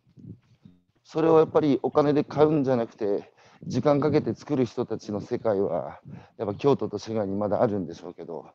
[1.04, 3.32] それをやっぱりお金で買うんじゃなくて、
[3.66, 6.02] 時間かけて作る人たちの世界は、
[6.38, 8.48] やっぱ京都と滋賀にまだあるんでしょうけど、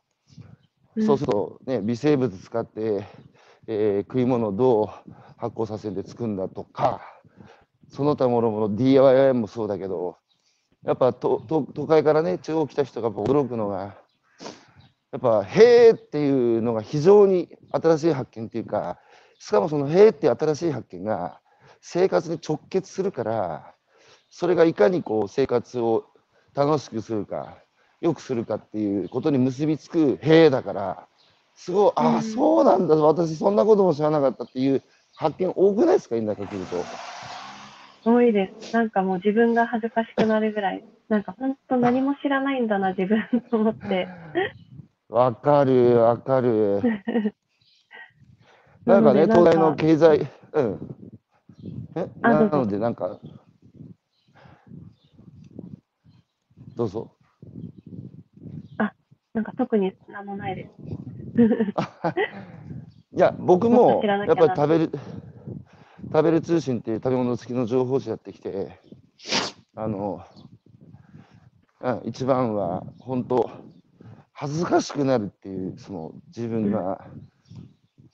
[1.06, 3.06] そうすると、ね、微生物使って、
[3.68, 7.00] えー食い物をどう発酵させて作るんだとか、
[7.88, 10.16] その他もろもろ DIY もそうだけど、
[10.84, 13.96] やっぱとと都会からね、地方来た人がやっぱ驚くのが、
[15.12, 18.98] やっぱ、へーっていうのが非常に新しい発見っていうか、
[19.38, 21.40] しかもそのへーっていう新しい発見が
[21.80, 23.74] 生活に直結するから、
[24.30, 26.04] それがいかにこう生活を
[26.54, 27.56] 楽しくするか、
[28.00, 31.08] 良くするかっていうことに結びつくへーだから、
[31.54, 34.82] すごい、ああ、うんそうなんだ、私そんなことも知らなかったっていう
[35.16, 36.84] 発見多くないですか、田舎来ると。
[38.06, 38.72] 多いです。
[38.72, 44.08] なんかもう自分が恥ずかしくなるぐらい、なんか本当何も知らないんだな、自分と思って。
[45.08, 46.80] わかる、わかる。
[48.86, 50.20] なんかね、東大の経済、
[50.52, 50.78] うん。
[51.96, 53.18] えなので、なんか、
[56.76, 57.10] どうぞ。
[59.34, 60.70] なんか特に何もないです。
[63.14, 64.90] いや、僕もやっぱり食べる、
[66.06, 68.78] 食べる通信っていう食べ物付きの情報誌やってきて、
[69.74, 70.24] あの、
[71.80, 73.50] うん、一番は本当、
[74.32, 77.04] 恥ずかしくなるっていう、その自分が、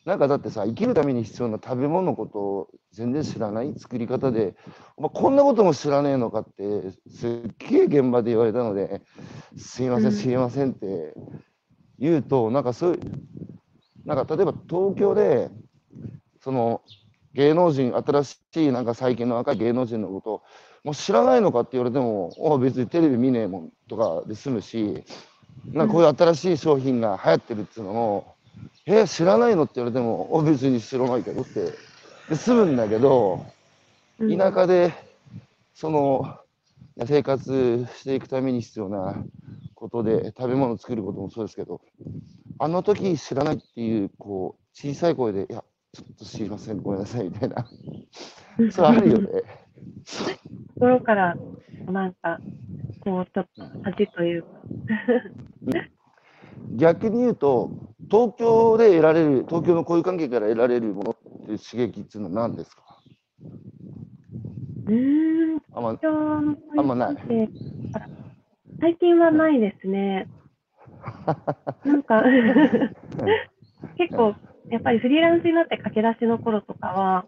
[0.05, 4.55] なんかだってさ、生きるために必要な食べ物のことを全然知らない作り方で、
[4.97, 9.03] お前こんなことも知らねえのかって、すっげえ現場で言われたので、
[9.57, 10.13] すいませ、うんん。
[10.13, 11.15] すいませんって
[11.99, 13.01] 言うと、なんかそういう、
[14.05, 15.51] なんか例えば東京で、
[16.41, 16.83] その
[17.35, 20.43] 芸能人、新しいなんか最近の若い芸能人のこと、
[20.85, 25.05] もう知らないのかって言われても、お別にテレビ見ねえもんとかで済むし、
[25.73, 28.35] なんかこういう新しい商品が流行ってるっていうのも、
[28.87, 31.73] え知らないのって言われても、お別に知らないけどって、
[32.29, 33.47] で済むんだけど、
[34.19, 34.39] うん。
[34.39, 34.93] 田舎で
[35.75, 36.39] その
[37.07, 39.17] 生活していくために必要な
[39.75, 41.81] ことで食べ物を作ることもそうですけど
[42.59, 47.67] あの時知らないっていうこう小さい声で「いやちょっと知りませんごめんなさい」みたいな。
[48.73, 49.29] それあるよね。
[50.79, 51.37] 心から、
[51.87, 52.41] なんか、
[53.01, 54.49] こう、ちょっと恥というか、
[56.75, 57.71] 逆に言うと
[58.11, 62.83] 東京で得られる東京の交友関係から得られるものっていう刺激っていうのは何ですか？
[64.87, 67.17] うーん、あんまあんまない。
[68.81, 70.27] 最近はないですね。
[71.85, 72.23] なんか、
[73.99, 74.35] 結構、
[74.73, 77.27] やっぱりフリーランスになって駆け出しの頃とかは、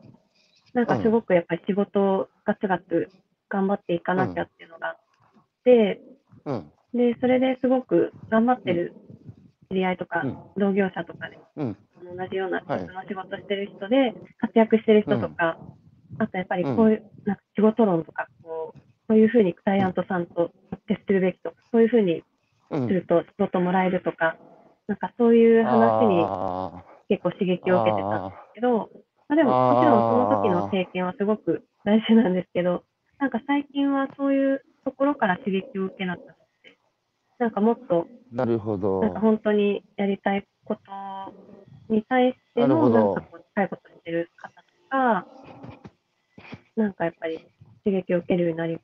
[0.73, 3.11] なんかすごくやっぱり仕事をガツガツ
[3.51, 4.97] 頑張っていかなきゃっていうのがあっ
[5.63, 6.01] て、
[6.47, 6.73] うん。
[6.95, 8.95] で、それですごく頑張ってる
[9.71, 10.39] 知り合いとかうん。
[10.57, 11.77] 同業者とかで、うん。
[12.17, 12.61] 同じような
[13.07, 15.59] 仕事してる人で活躍してる人とか、
[16.19, 20.51] あとやっぱりこういう、なんか仕事論とか、こう、こういうふうにクライアントさんと
[20.89, 22.23] 接するべきとか、そういうふうに
[22.71, 22.89] うん。
[22.89, 24.39] すると仕事もらえるとか、
[24.87, 28.91] なんかそういう話にあ結構刺激を受けてたんあですけど、
[29.29, 32.85] まあ、でももちろんその時の経験はすごく大事なんですけど、
[33.19, 36.79] なんか最近はそういうところから刺激を受けなくて、
[37.39, 39.01] なんかもっと、ーなるほど。
[39.03, 45.27] なんか本当にやりたいことに対しての、なんかこう近いことしてる方とか、
[46.77, 47.39] なんかやっぱり
[47.85, 48.79] 刺激を受けるようになり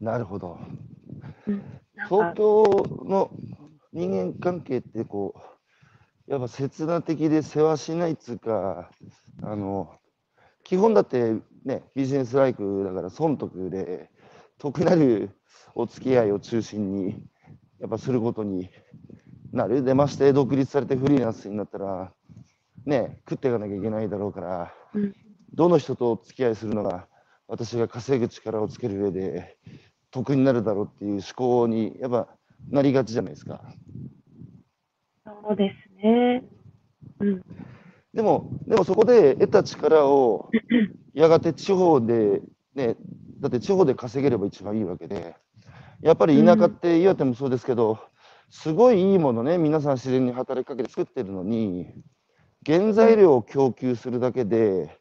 [0.00, 0.58] なるほど。
[1.46, 1.62] うん、
[2.08, 2.64] 東京
[3.04, 3.30] の
[3.92, 5.34] 人間関係ってこ
[6.28, 8.90] うやっぱ切な的で世話しないっつうか
[9.42, 9.94] あの
[10.64, 11.34] 基本だって
[11.64, 14.10] ねビジネスライクだから損得で
[14.58, 15.30] 得なる
[15.74, 17.22] お付き合いを中心に
[17.80, 18.70] やっぱすることに
[19.52, 19.82] なる。
[19.82, 22.12] でまして独立されてフリーランスになったら
[22.86, 25.14] ね食っていかなきゃいけないだろうから、うん。
[25.52, 27.06] どの人とお付き合いするのが
[27.46, 29.58] 私が稼ぐ力をつける上で
[30.10, 32.28] 得になるだろうっていう思考にやっぱ
[32.70, 33.62] なりがちじゃないですか。
[35.24, 36.44] そうですね。
[37.20, 37.42] うん、
[38.14, 40.50] でも、でもそこで得た力を
[41.14, 42.42] やがて地方で、
[42.74, 42.96] ね、
[43.40, 45.36] だって地方で稼げれば一番いいわけで、
[46.02, 47.98] やっぱり田舎って岩手もそうですけど、
[48.50, 51.92] すごいいいものね、皆さん自然に働きかけて作ってるのに、
[52.66, 54.98] 原材料を供給するだけで、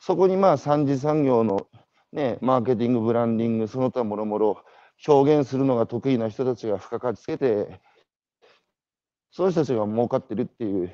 [0.00, 1.66] そこにまあ三次産業の、
[2.12, 4.64] ね、マーケティング、ブランディング、その他もろもろ
[5.06, 7.80] 表現するのが得意な人たちが付加価値つけて、
[9.30, 10.92] その人たちが儲かってるっていう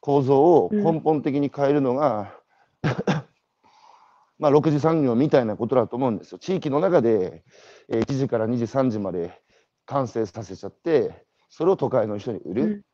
[0.00, 2.34] 構造を根本的に変えるのが、
[4.38, 6.38] まあ6次産業みたいなことだと思うんですよ。
[6.38, 7.44] 地域の中で、
[7.88, 9.40] えー1時から2時、3時まで
[9.86, 12.84] 完成させちゃって、それを都会の人に売る。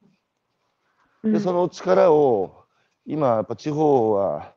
[1.25, 2.65] うん、で、その力を
[3.05, 4.55] 今、やっぱ地方は、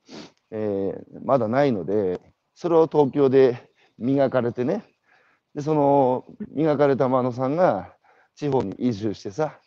[0.52, 2.22] えーまだないので、
[2.54, 4.86] それを東京で磨かれてね、
[5.56, 7.95] で、その磨かれた真野さんが
[8.36, 9.60] 地方に移住してさ、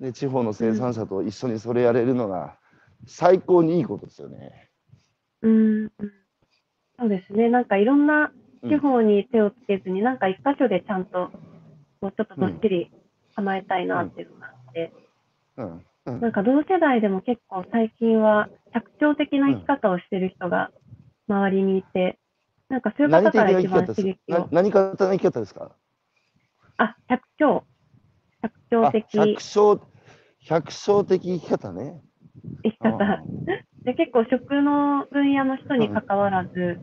[0.00, 2.58] で、地方の生産者と一緒にそれやれるのが
[3.06, 4.70] 最高にいいことですよね。
[5.42, 5.92] うん、うん
[6.98, 7.48] そうですね。
[7.50, 11.30] なんかいろんなうん地方に手をつけずに、なんか一箇所でちゃんと、
[12.00, 12.90] こうちょっとどっしり
[13.34, 14.92] 構えたいなっていうのがあって、
[15.56, 15.66] うん。
[15.66, 15.86] うん
[16.20, 20.70] なんか同世代でも結構最近は着長的な生き方をしてる人が
[21.28, 22.18] 周りにいて、
[22.68, 25.70] なんかそういう何方から一番刺激を、何方の生き方ですか？
[26.78, 27.64] あ、着長、
[28.42, 29.80] 着長あ的百姓、
[30.48, 32.02] 百姓的生き方ね。
[32.64, 33.22] 生き方。
[33.84, 36.80] で、結構食の分野の人に関わらず、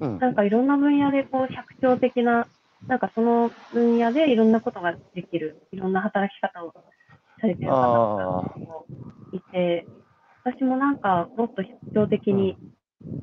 [0.00, 0.18] うん。
[0.18, 2.46] なんかいろんな分野でこう百姓的な、
[2.86, 6.72] なんかその分野でいろんなことができる、いろんな働き方を
[7.40, 7.88] されてる方。
[8.58, 8.86] も
[9.32, 9.84] いて、
[10.44, 12.56] 私もなんかもっと百姓的に、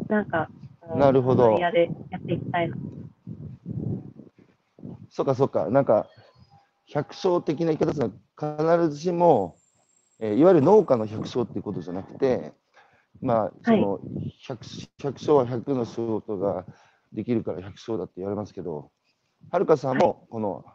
[0.10, 0.50] なんか
[0.94, 1.54] なるほど。
[1.54, 2.76] 分野でやっていきたいな。
[5.10, 6.08] そっかそっか、なんか、
[6.88, 8.10] 百姓的な言い方ですが、
[8.78, 9.58] 必ずしも、
[10.20, 12.54] えーいわゆる農家の百姓っていうことじゃなくて、
[13.22, 14.00] まあ、その、
[14.48, 14.62] 百
[15.02, 16.66] 百姓は百の仕事が
[17.12, 18.92] できるから百姓だって言われますけど、
[19.52, 20.66] はるかさんも、この、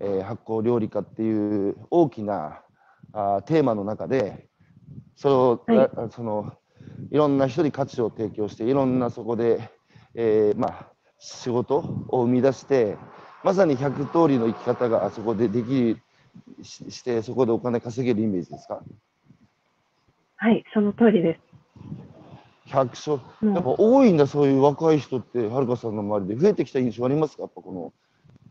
[0.00, 2.62] えー発酵料理家っていう大きな
[3.12, 4.48] あーテーマの中で、
[5.16, 5.90] それを、はい。
[5.96, 6.52] あその、
[7.10, 9.70] いろんな人に価値を提供して、いろんなそこで、
[10.14, 10.86] えーまあ、
[11.18, 11.78] 仕事
[12.08, 12.96] を生み出して、
[13.42, 15.96] まさに100通りの生き方があそこででき
[16.62, 18.82] しして、そこでお金稼げるイメージですか？
[20.36, 21.40] はい、その通りです。
[22.66, 27.42] 百姓、やっぱ多いんだ、そういう若い人って、はるかさんの周りで増えてきた印象ありますか？
[27.42, 27.92] やっぱこの、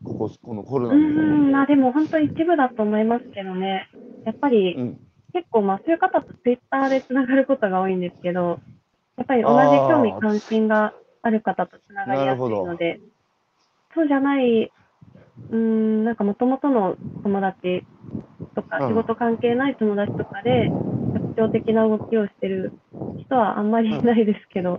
[0.04, 3.88] ここ、このコロナうのん、まあでも本当に一部だと思いますけどね。
[4.26, 5.09] やっぱりうん。
[5.34, 8.60] 結構まあそういう方とツイッターでつながることが多いんですけど、
[9.18, 9.58] やっぱり同じ
[9.88, 13.00] 興味関心がある方とつながりやすいので、
[13.94, 14.72] そうじゃない、
[15.52, 17.84] うん、なんかもともとの友達
[18.56, 20.72] とか、うん仕事関係ない友達とかで、
[21.14, 22.74] 特徴的な動きをしてる
[23.26, 24.78] 人はあんまりいないですけど、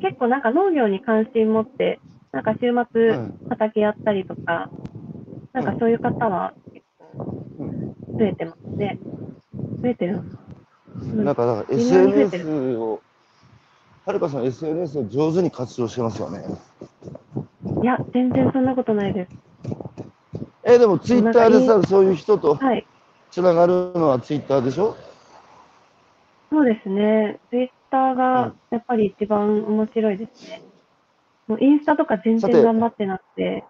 [0.00, 2.00] 結構なんか農業に関心持って、
[2.32, 3.34] なんか週う末ん。
[3.48, 4.70] 畑やったりとか、
[5.52, 7.04] なんかそういう方は結構
[7.58, 7.70] うん
[8.18, 8.98] 増えてますね。
[9.82, 10.22] 増えてる
[11.14, 13.02] ななんか、だか SNS を、
[14.04, 16.44] はるかさん SNS を上手に活用してますよね。
[17.82, 19.30] いや、全然そんなことないです。
[20.64, 22.86] え、でもツイッターでさ、そういう人とはい。
[23.30, 24.96] つながるのはツイッターでしょ？
[26.50, 27.40] そうですね。
[27.50, 30.62] ツイッターうがんやっぱり一番面白いですね。
[31.48, 33.64] もうインスタとか全さて然頑張ってなくて、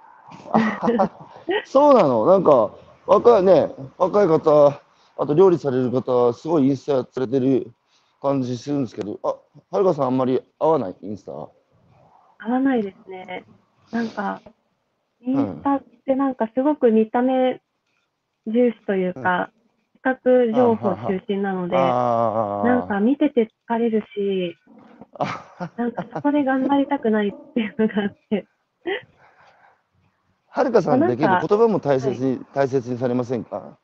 [1.65, 2.27] そうなの？
[2.27, 2.71] なんか、
[3.07, 4.81] 若いね、若い方、
[5.23, 7.71] あと料理される方、すごいインスタやされてる
[8.21, 9.37] 感じするんですけど、あ、
[9.71, 11.33] はるかさんあんまり合わないインスタ？
[11.33, 11.51] 合
[12.51, 13.45] わないですね。
[13.93, 14.43] なんか、
[15.21, 17.61] インスタってなんかすごく見た目
[18.49, 19.51] 重視というか、
[19.95, 24.57] 視覚情報中心なので、あなんか見てて疲れるし、
[25.21, 25.71] あ。
[25.77, 28.49] なんかそこで頑張りたくないっていうのがあって、
[30.49, 33.79] はるかさんだけどなんか言葉も大切に、大切にされませんか？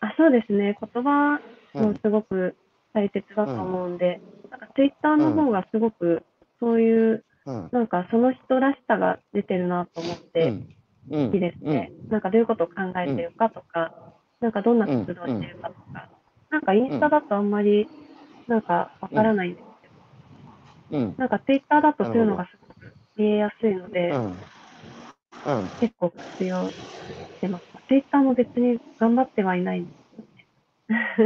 [0.00, 0.76] あ、そうですね。
[0.80, 1.40] 言葉
[1.74, 1.94] もうん。
[1.96, 2.56] すごく
[2.92, 4.20] 大切だと思うんで、
[4.50, 6.22] なんかツイッターの方がすごく
[6.60, 7.68] そういう、うん。
[7.72, 11.26] なんかその人らしさが出てるなと思ってうん。
[11.26, 11.92] 好きですね。
[12.08, 13.92] なんかどういうことを考えてるかとか、
[14.40, 16.08] なんかどんな活動してるかとか、
[16.50, 17.90] なんかインスタだとあんまり
[18.46, 19.94] なんかわからないんですけど、
[20.92, 21.00] うん。
[21.00, 21.14] うん。
[21.18, 24.24] なんかツイッターだとそういうのがすごく見えやすいので、うん。
[25.44, 25.68] うん。
[25.80, 26.74] 結構活用し
[27.40, 27.75] てます。
[27.88, 29.92] ツイッターも別に頑張ってはいないんで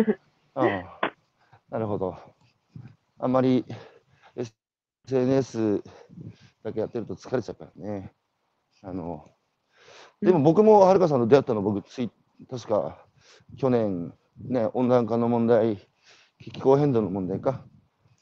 [0.05, 0.19] す
[0.55, 1.01] ああ。
[1.71, 2.17] なるほど。
[3.19, 3.65] あんまり
[5.07, 5.83] SNS
[6.63, 8.13] だけやってると疲れちゃうからね。
[8.83, 9.29] あの
[10.21, 12.11] でも僕もはるかさんと出会ったの僕つい
[12.51, 13.07] 確か
[13.57, 15.79] 去年ね温暖化の問題
[16.39, 17.65] 気候変動の問題か。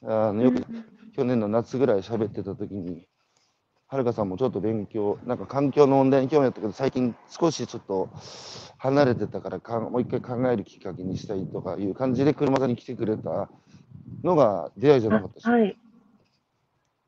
[0.04, 0.64] あのよく
[1.16, 3.07] 去年の夏ぐらい喋ってた時に
[3.90, 8.10] はるかさんもちょっと勉強なんか環境の問題に興味あったけど最近少しちょっと
[8.76, 13.48] 離れてたからかもう一回考えるきっかけにしたいとかいう感じで車座に来てくれた
[14.22, 15.78] のが出会いじゃなかったし、あはい。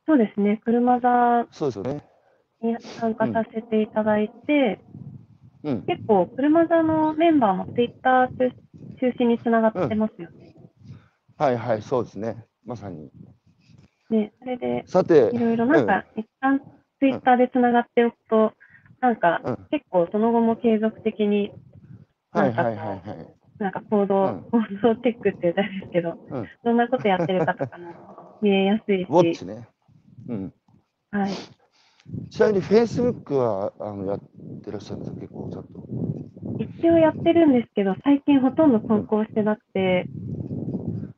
[0.07, 0.61] そうですね。
[0.65, 2.03] 車座そうですよね。
[2.63, 4.81] に参加させていただいて、
[5.65, 5.83] うん。
[5.83, 8.51] 結構車座のメンバーもツイッター中
[9.01, 10.55] 中心につながってますよね。
[11.37, 12.47] はいはい、そうですね。
[12.65, 13.11] まさに。
[14.11, 16.61] ね、それでさてい、ろいろなんか、一旦
[16.99, 18.53] ツイッターでつながっておくと、
[19.01, 21.53] なんかうん、結構その後も継続的に
[22.33, 23.35] はいはいはいはい。
[23.59, 29.69] なんか行動、うん行動チェックって言ったらですけど、うんどんなことやってるかとかも見えやすいウォッし、チね。
[30.29, 30.53] うん。
[31.11, 31.31] はい。
[32.31, 34.21] ちなみに Facebook はあのやっ
[34.65, 35.81] てらっしゃるんですか、結構ちゃんと。
[36.59, 40.07] 一応やってるんですけど、最近ほとんど投稿してなくて、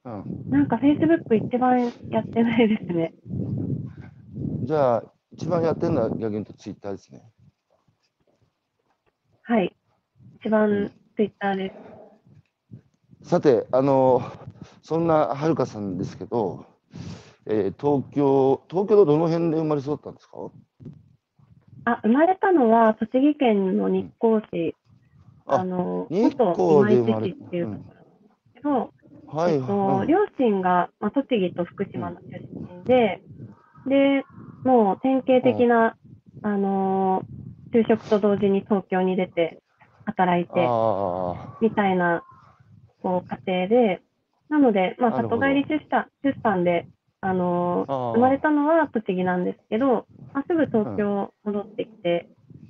[0.05, 0.50] うん。
[0.50, 3.14] なんか Facebook 一番やってないですね。
[4.64, 7.22] じゃあ、一番やってるのは逆に言うと Twitter ですね。
[9.42, 9.74] はい。
[10.40, 11.72] 一番 Twitter で
[13.22, 13.28] す。
[13.30, 14.22] さて、あの、
[14.82, 16.66] そんなはるかさんですけど、
[17.46, 20.50] えー東京、東京のどの辺で生まれ育ったんですか？
[21.84, 24.76] あ、生まれたのは栃木県の日光市、
[25.46, 28.92] ああの、日元光で生まれっていうところ
[29.37, 30.09] はいえっと、はい。
[30.09, 33.20] 両親が、まあ、栃木と福島の出身で、
[33.87, 34.24] で、
[34.64, 35.97] もう典型的な、
[36.43, 39.62] あのー就職と同時に東京に出て
[40.05, 42.22] 働いて、あみたいな、
[43.03, 44.03] こう、家庭で、
[44.51, 46.87] なので、まあ、里帰り出産出産で、
[47.22, 52.28] あのー生まれたのは栃木なんですけど、まあ、すぐ東京戻ってきて、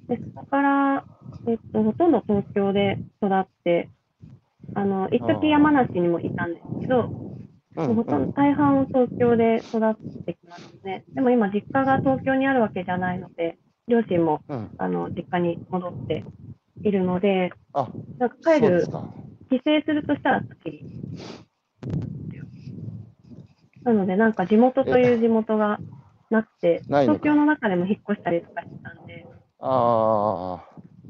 [0.09, 1.05] で、そこから、
[1.49, 3.91] えっと、ほとんど東京で育って、
[4.75, 7.01] あの、一時山梨にもいたんですけど、
[7.77, 11.05] あ、うんほとんどうん大半を東京で育ってきますね。
[11.15, 13.59] でも今、実家が東京にあるわけじゃないので、
[13.89, 14.71] 両親もうん。
[14.79, 16.25] あの実家に戻って
[16.83, 18.87] いるので、あ、なんか帰る。
[19.51, 21.03] 帰省するとしたら栃木。
[23.85, 25.79] なので、なんか地元という地元が
[26.31, 29.27] なくて、東京の中でも引っ越したりとかしてたんで、
[29.61, 30.65] あ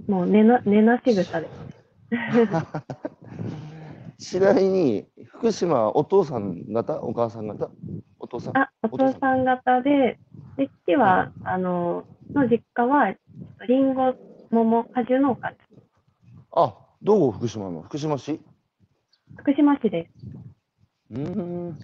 [0.08, 1.81] もう寝な寝なし草です。
[2.12, 2.82] あ。
[4.18, 7.70] ちなみに、福島はお父さん方お母さん方
[8.20, 10.18] お父さんあ、お父さん方で、
[10.56, 12.04] で父は、あの、
[12.34, 13.14] の実家は、
[13.66, 14.14] りんご、
[14.50, 15.54] 桃、果樹農家。
[16.52, 17.82] あ、どこ福島の？
[17.82, 18.40] 福島市？
[19.38, 20.12] 福島市です。
[21.10, 21.78] うーん。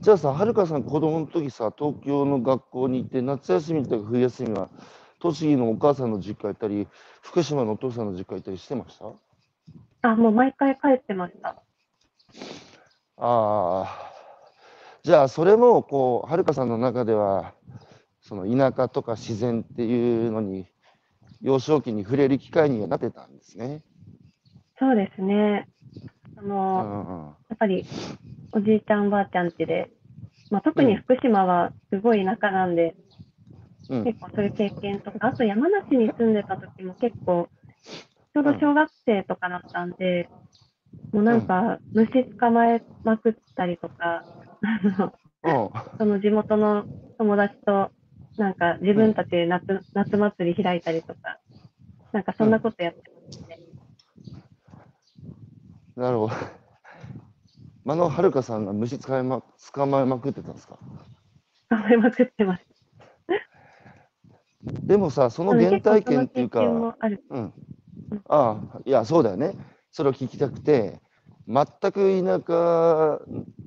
[0.00, 4.68] じゃあさ、はるかさん子供の時さ、東京の学校に行って、夏休みとか冬休みは、
[5.20, 6.88] 栃木のお母さんの実家行ったり、
[7.22, 9.06] 福島のお父さんの実家行ったりしてました？
[10.02, 11.50] あ、もう毎回帰ってました。
[11.50, 11.56] あ
[13.18, 14.12] あ。
[15.02, 17.54] じゃあ、それも、こう、はるかさんの中では、
[18.20, 20.66] その田舎とか自然っていうのに、
[21.40, 23.82] 幼少期に触れる機会にはなってたんですね。
[24.78, 25.68] そうですね。
[26.36, 27.36] あうの。
[27.48, 27.84] やっぱり、
[28.52, 29.90] おじいちゃん、おばあちゃん家で、
[30.50, 32.96] まあ、特に福島はすごい田舎なんで、
[33.88, 34.04] うん。
[34.04, 37.48] 結構そういう経験とか、あと山梨に住んでた時も結構、
[38.36, 40.28] ちょうど小学生とかだったんで、
[41.10, 44.24] もうなんか虫捕まえまくったりとか。
[45.98, 46.84] その地元の
[47.16, 47.90] 友達と、
[48.36, 51.38] なんか自分たちで夏,、夏祭り開いたりとか、
[52.12, 53.58] なんかそんなことやってますね。
[55.96, 56.34] なるほど。
[57.86, 60.78] 間野はるかさんが虫捕まえま捕まえまくってたんですか？
[61.70, 62.66] 捕まえまくってます。
[64.86, 66.60] でもさ、その原体験っていうか。
[67.30, 67.52] うん。
[68.28, 69.54] ああ、いや、そうだよね。
[69.90, 71.00] それを聞きたくて、
[71.48, 73.20] 全く田舎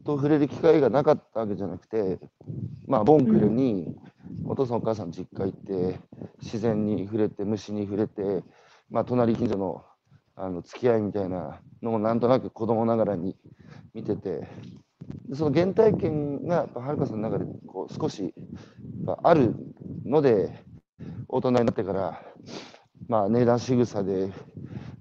[0.05, 2.19] と触れる機会がなかったわけじゃなくて、
[2.87, 3.95] まあ、ボンクルに
[4.45, 5.99] お父さんお母さん実家行って、
[6.41, 8.43] 自然に触れて、虫に触れて、
[8.89, 9.83] まあ、隣近所の
[10.41, 13.35] あの付き合いみたいなのもなんとなく子供ながらに
[13.93, 14.47] 見てて
[15.33, 18.33] その原体験がやっぱはるかさんの中でこう少し
[19.21, 19.53] ある
[20.05, 20.63] ので
[21.27, 22.23] 大人になってから
[23.07, 24.31] まあ値段仕草で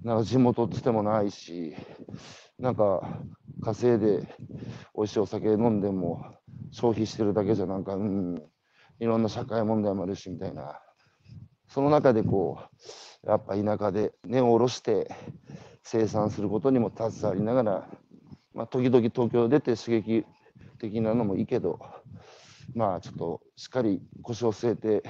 [0.03, 1.75] なんか地元っつってもないし
[2.57, 3.01] なんか
[3.61, 4.21] 稼いで
[4.95, 6.23] 美味しいお酒飲んでも
[6.71, 8.41] 消費してるだけじゃなんかうん
[8.99, 10.79] いろんな社会問題もあるしみたいな。
[11.69, 12.59] その中でこ
[13.23, 15.09] うやっぱ田舎で根を下ろして
[15.83, 17.87] 生産することにも携わりながら、
[18.53, 20.25] まあ、時々東京出て刺激
[20.79, 21.79] 的なのもいいけど
[22.73, 25.03] まあちょっとしっかり腰を据えて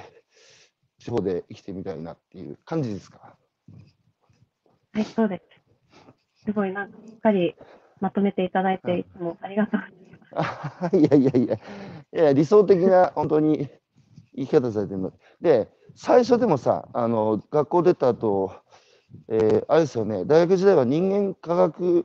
[1.00, 3.34] 地方で生きてみたいなっていう感じですか？
[4.92, 5.42] はい、そうで
[6.38, 6.44] す。
[6.44, 7.54] すごい、なんか、しっかり
[8.00, 10.00] まとめていただいて、いつもありがとうございます。
[10.32, 11.58] あいやいやいや、い
[12.26, 13.68] や理想的な本当に
[14.36, 15.12] 生き方されてるの。
[15.40, 18.52] で、最初でもさ、あの学校出た後、
[19.28, 22.04] えーあれですよね、大学時代は人間科学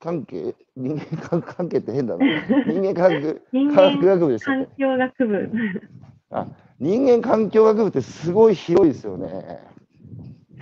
[0.00, 2.24] 関係、人間科学関係って変だな。
[2.66, 5.50] 人間科学 人科学間学部でしたっ環け境学部。
[6.30, 6.46] あ
[6.80, 9.60] 人間環境学部ってすごい広いですよね。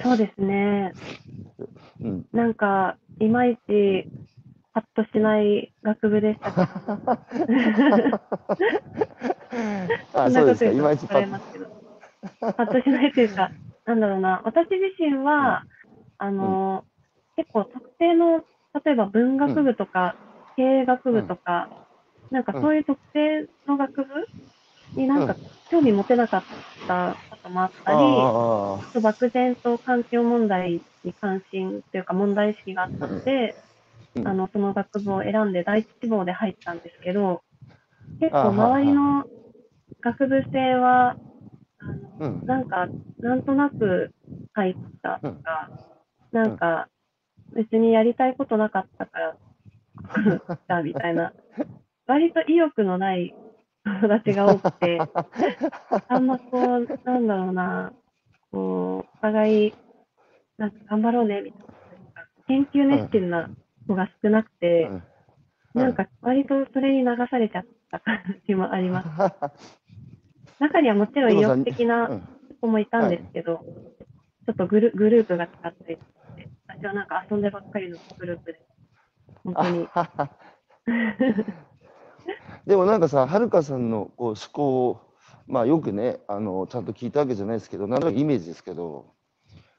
[0.02, 0.92] そうですね。
[2.02, 4.06] うん、なんか、いまいち、
[4.74, 6.52] パッとしない学部でした
[10.30, 10.70] そうですか。
[10.70, 11.40] いまいちパッ。
[12.56, 13.50] パッとしないというか、
[13.84, 15.64] なんだろうな、私自身は、
[16.18, 16.84] あの、
[17.36, 18.44] 結構特定の、
[18.84, 20.16] 例えば文学部とか、
[20.56, 21.68] 経営学部とか、
[22.30, 24.08] なんかそういう特定の学部
[24.96, 25.34] になんか
[25.70, 26.44] 興味持てなかっ
[26.86, 33.54] たこともあったり、ああちょっと漠然と環境問題に関心というか問題意識があったので、
[34.16, 34.28] うん。
[34.28, 37.42] あの、その学部を選んで第一志望で入ったんですけど、
[38.20, 39.24] 結構周りの
[40.00, 41.16] 学部生は、
[41.78, 41.84] あ
[42.20, 42.46] のうん。
[42.46, 42.86] なんか、
[43.20, 44.12] なんとなく
[44.52, 45.70] 入ったとか、
[46.32, 46.88] なんか、
[47.54, 49.36] 別にやりたいことなかったから、
[50.68, 51.32] だみたいな、
[52.06, 53.34] 割と意欲のない
[53.84, 54.98] 友達が多くて、
[56.08, 57.92] あんまこう、なんだろうな、
[58.50, 59.74] こう、お互い、
[60.58, 61.66] なんか頑張ろうね、みたいな。
[62.46, 63.50] 研究熱心な
[63.86, 65.02] 子が少なくて、うん
[65.74, 69.08] なんか割とそれに流されちゃった感じもあります。
[70.60, 72.28] 中にはもちろん意欲的うなん
[72.60, 73.64] 子もいたんですけど、
[74.46, 76.02] ちょっとグルグループが使っていて、
[76.68, 78.60] 私はなんか遊んでばっかりのグループで、
[79.44, 79.88] 本当に。
[82.66, 85.00] でもなんかさ、はるかさんのこう思考を、
[85.46, 89.06] まあよくね、あのちゃんと聞いたわけじゃないですけど、なんとなくイメージですけど、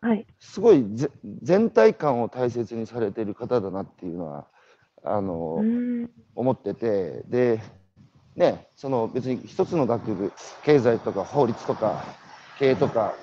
[0.02, 0.26] はい。
[0.40, 1.10] すごいぜ
[1.42, 4.48] 全体感を大切にされてる方だなっていうのは、
[5.04, 5.64] あの。
[6.36, 7.62] 思ってて、で、
[8.36, 10.32] ね、その別に一つの学部、
[10.64, 12.04] 経済とか法律とか
[12.60, 13.14] 経営とか、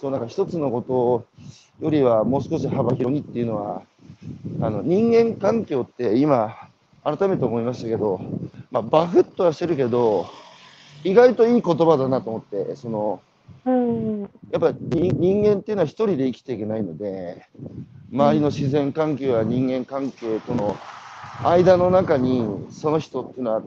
[0.00, 3.82] そうなんか一つのことよりはもう少し幅広にっていうのは、
[4.60, 6.54] あの人間環境って今、
[7.04, 8.20] 改めて思いましたけど、
[8.70, 10.28] まあ、バフッとはしてるけど、
[11.04, 13.22] 意外といい言葉だなと思って、その
[13.64, 14.20] うん。
[14.50, 17.46] やっぱり人間っていうのは一人で生きていけないので、
[18.12, 20.76] 周りの自然環境や人間関係との
[21.44, 23.62] 間の中にその人っていうのは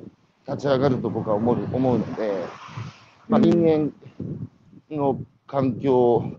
[0.47, 2.33] 立ち上がると僕は思う思うので、
[3.29, 6.31] まあ、うん人間の環境を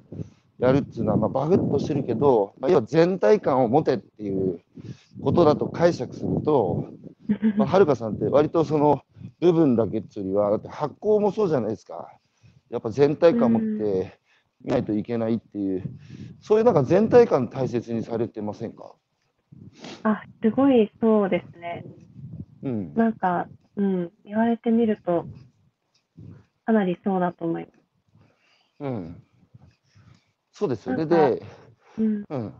[0.58, 4.60] やるっていうのは、まあ、バグッとしてるけど、まあ、要は全体感を持てっていう
[5.22, 6.88] ことだと解釈すると、
[7.56, 9.02] まあ、はるかさんって割とその
[9.40, 12.10] 部分だけっていうよりは、だって発酵もそうじゃないですか。
[12.70, 14.18] やっぱ全体感を持って
[14.62, 15.82] 見ないといけないっていう、
[16.40, 18.94] そういうなんか全体感大切にされてませんか？
[20.04, 21.84] あ、すごいそうですね。
[22.62, 22.94] うん。
[22.94, 25.26] なんか、うん、言われてみると、
[26.64, 27.74] かなりそうだと思います。
[28.80, 29.22] うん。
[30.52, 31.06] そうですよね。
[31.06, 31.42] で、
[31.98, 32.24] うん。
[32.28, 32.54] うん。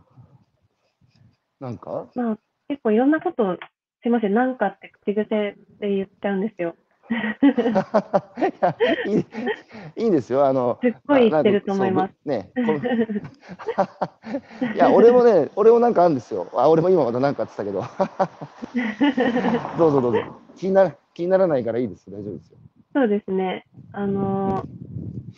[1.59, 2.09] なんか？
[2.15, 3.57] まあ、結構いろんなこと、
[4.03, 6.75] すいません、なんかって口癖で言っちゃうんですよ。
[7.09, 7.13] い
[8.61, 9.25] やい
[10.05, 10.45] いいですよ。
[10.45, 12.13] あの、すっごい言ってると思います。
[12.25, 12.49] ね。
[14.73, 16.47] いや、俺もね、俺もなんかあるんですよ。
[16.53, 17.83] あ、俺も今まだなんかってたけど。
[19.77, 20.19] どうぞどうぞ。
[20.55, 22.09] 気にな気にならないからいいです。
[22.09, 22.57] 大丈夫ですよ。
[22.93, 23.65] そうですね。
[23.91, 24.65] あのー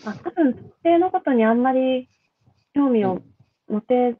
[0.05, 2.09] まあ、多分特定のことにあんまり
[2.73, 3.21] 興味を
[3.69, 4.15] 持て、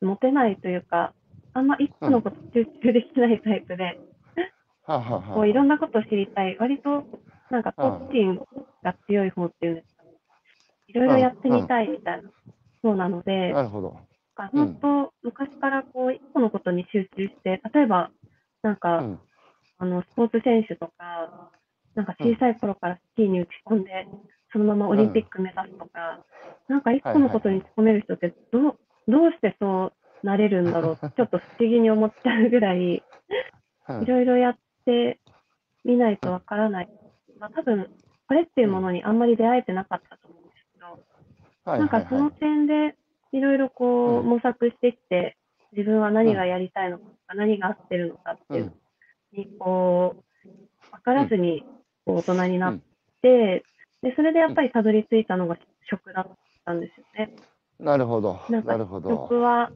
[0.00, 1.12] 持てないというか、
[1.54, 3.98] あんま一個のこと集中できないタイプで、
[4.84, 6.56] はあ、はあはあこういろんなことを知りたい。
[6.58, 7.04] 割と
[7.50, 8.40] なんか好奇心
[8.82, 10.10] が強い方っていうんですかね。
[10.88, 12.30] いろいろやってみたいみたいな、
[12.82, 13.96] そうなので、なるほど。
[14.52, 18.10] 本当、昔からこう一個のことに集中して、例えば、
[18.62, 19.20] なんか、うん。
[19.78, 21.50] あの、スポーツ選手とか、
[21.94, 24.06] なんか小さい頃からスキーに打ち込んで、
[24.52, 26.24] そのままオリンピック目指すとか、
[26.68, 28.78] なんか一個のことに突っ込める人ってどう、
[29.08, 29.92] どうしてそう
[30.22, 34.56] なれるんだろうちょっと不思議に思っちゃうぐらい、うんいろいろやっ
[34.86, 35.18] て
[35.84, 36.88] みないとわからない。
[37.38, 37.90] まあ、多分、
[38.28, 40.86] これっていうものにあんまり出会えてなかったと思うんですけど、
[41.64, 42.94] はいなんかその点で
[43.32, 45.36] いろいろこううん模索してきて、
[45.72, 48.72] 自分は何がやりたいのかとか、何が合ってるのかっていうの
[49.32, 50.50] に、こう、
[50.92, 51.64] 分からずに
[52.06, 52.78] こう大人になっ
[53.22, 53.64] て、
[54.02, 55.56] で、それでやっぱりたどり着いたのが
[55.90, 57.34] 食だったんですよね。
[57.80, 58.40] なるほど。
[58.50, 59.10] なんかなるほど。
[59.10, 59.70] 食は、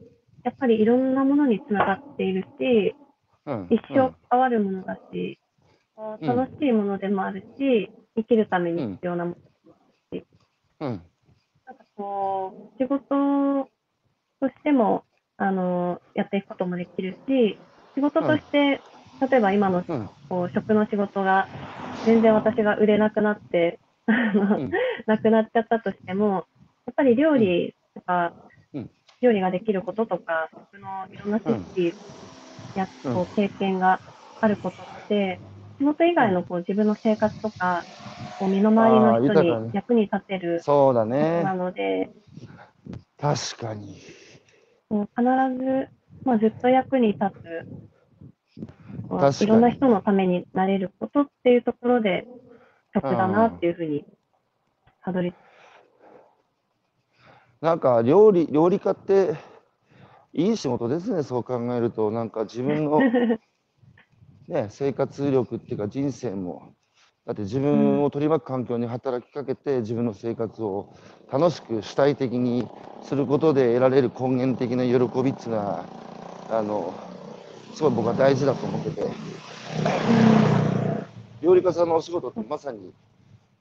[0.47, 2.95] やっぱりいろんなものにつながっているし、
[3.45, 5.37] うん一生関わるものだし、
[5.93, 9.37] こううん楽しいものでもあるし、生きるために必要なもの
[10.79, 10.87] うん。
[10.87, 11.01] うん。
[11.65, 13.69] なんかこう、仕事
[14.39, 15.03] としても、
[15.35, 17.57] あの、やっていくこともできるし、
[17.95, 18.79] 仕事として、
[19.29, 20.09] 例えば今のうん。
[20.29, 21.45] こう食の仕事が、
[22.05, 23.79] 全然私が売れなくなって、
[25.07, 26.45] なくなっちゃったとしても、
[26.85, 28.46] やっぱり料理とか、うん
[29.21, 31.93] 料理ができることとか、食のいろんな知識
[32.75, 34.01] や、うんこう経験が
[34.39, 35.39] あることって、
[35.79, 37.85] 仕事以外のこう自分の生活とか、
[38.37, 41.43] こう身の回りの人に役に立てるそうだことなね。
[41.55, 42.09] ので、
[43.19, 43.99] 確かに。
[44.89, 45.23] もう必
[45.63, 45.89] ず、
[46.23, 47.65] まあ、ずっと役に立つ、
[49.43, 52.25] いろんな人のためになれることっていうところで、
[52.93, 54.05] 食だなっていうふうに
[55.03, 55.35] たどり着
[57.61, 59.35] なんか料理、料理家って
[60.31, 62.11] いい仕事ですね、そう考えると。
[62.11, 62.99] なんか自分の、
[64.47, 66.73] ね、生活力っていうか人生も、
[67.25, 70.93] だって自分を取り巻く環境に働きかけて自分の生活を
[71.31, 72.63] 楽しく主体的に
[73.03, 75.85] することで得られる根源的な喜びっていうのは、
[76.49, 76.93] あの、
[77.73, 79.07] すごい僕は大事だと思ってて。
[81.41, 82.93] 料理家さんのお仕事ってまさに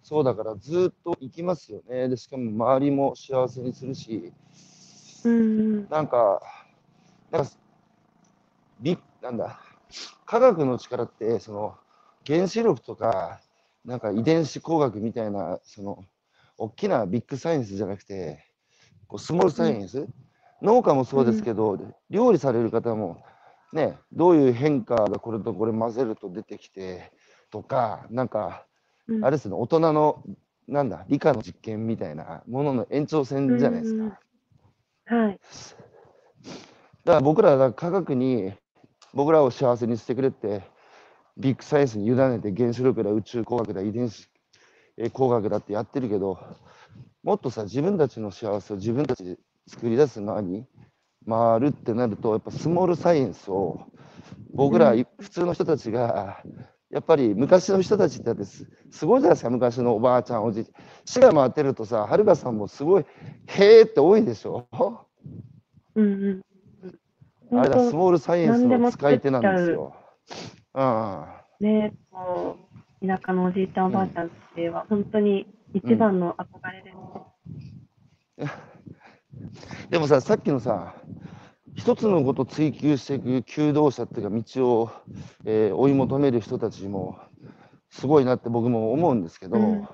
[0.09, 2.09] そうだからずっと行きますよね。
[2.09, 4.33] で、しかも周りも幸せにするし、
[5.25, 6.41] うんなんか、
[7.33, 7.51] なんか、
[8.79, 9.59] びなんだ、
[10.25, 11.75] 科学の力って、その、
[12.25, 13.41] 原子力とか、
[13.85, 16.05] なんか遺伝子工学みたいな、その、
[16.57, 18.45] 大きなビッグサイエンスじゃなくて、
[19.09, 20.07] こうスモールサイエンス、
[20.63, 21.77] 農家もそうですけど、
[22.11, 23.25] 料理される方も、
[23.73, 27.11] ね、どういう変化がこれとこれ混ぜると出てきて、
[27.51, 28.67] とか、なんか、
[29.09, 30.23] うんあれですね、大人の、
[30.67, 34.21] なんだ、理科の実験みたいなものの延長線じゃないですか。
[35.07, 35.41] はい。
[37.05, 38.53] だから僕らは科学に
[39.15, 40.63] 僕らを幸せにしてくれって
[41.37, 44.29] ビッグサイエンスに委ねて原子力だ宇宙工学だ遺伝子
[44.97, 46.39] えー工学だってやってるけど
[47.23, 49.39] もっとさ自分たちの幸せを自分たちで
[49.69, 50.67] 作り出す側に
[51.29, 53.87] 回るってなるとやっぱスモールサイエンスを
[54.53, 56.43] 僕ら、うん普通の人たちが
[56.97, 63.05] やっぱり昔の人たちってだってすすごいじゃないですか昔のおばあちゃんおじいちゃん死が回ってるとさはるかさんもすごい
[63.49, 64.67] へーって多いでしょ？
[65.95, 66.43] うん
[67.53, 67.59] うん。
[67.59, 69.95] あれだ、ス本モールサイエンスの使い手なんですよ。
[70.75, 71.27] うん。
[71.61, 72.57] 当ね、こ
[73.03, 76.93] う、田舎のおじいちゃんおばあちゃんっては本当に一番の憧れで
[78.39, 78.57] す。
[79.91, 80.95] でもさ、さっきのさ、
[81.77, 84.91] 一つのことを追求していく求道者っていうか、道を、
[85.45, 87.19] えー追い求める人たちも
[87.91, 89.89] すごいなって僕も思うんですけど、うん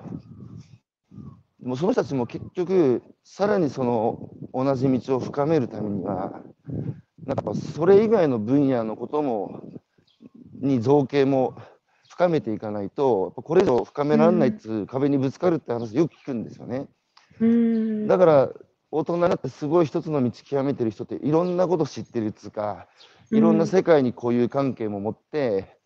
[1.63, 6.41] でもその人たちも結局、さらにその同じ道を深めるためには、
[7.25, 9.61] なんかそれ以外の分野のことも、
[10.59, 11.55] に造形も
[12.09, 16.87] 深めていかないと、やっぱこれ以上深められないっていう壁にぶつかるって話よく聞くんですよね。
[17.39, 18.07] うん。
[18.07, 18.49] だから
[18.95, 22.87] 大人になってすごい一つの道極めてる人っていろんなこと知ってるっつうか
[23.31, 25.77] いろんな世界に固有関係も持って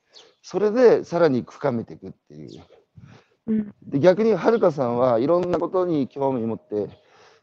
[0.41, 2.63] それでさらに深めていくっていう
[3.47, 3.73] うん。
[3.83, 6.89] で逆にはるかさんはいろんなことに興味を持って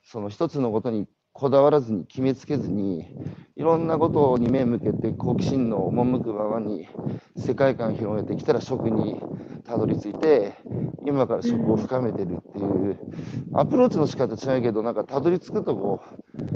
[0.05, 3.05] その一つのことにこだわらずに決めつけずに
[3.57, 6.89] いろんなことに目向けて好奇心の赴くままに
[7.37, 9.21] 世界観を広げてきたら食に
[9.65, 10.55] たどり着いて
[11.05, 12.99] 今から食を深めてるっていう
[13.53, 16.01] アプローチの仕方違うけどなんかたどり着くとこ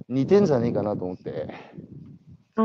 [0.08, 1.48] 似てんじゃねえかなと思って。
[2.54, 2.62] ああ、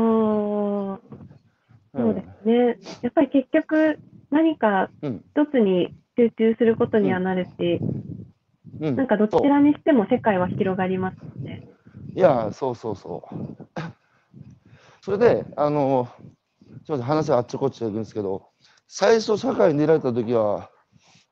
[1.96, 2.78] そうですね。
[3.02, 3.98] やっぱり結局、
[4.30, 7.80] 何かうん一つに集中することにはなるし、
[8.80, 11.73] うんなんかどちらにしても世界は広がりますので。
[12.14, 13.34] いや、そうそうそう。
[15.02, 18.50] それで、あの、すみません、話はあっちこっちで行くんですけど、
[18.86, 20.70] 最初社会に出られた時は、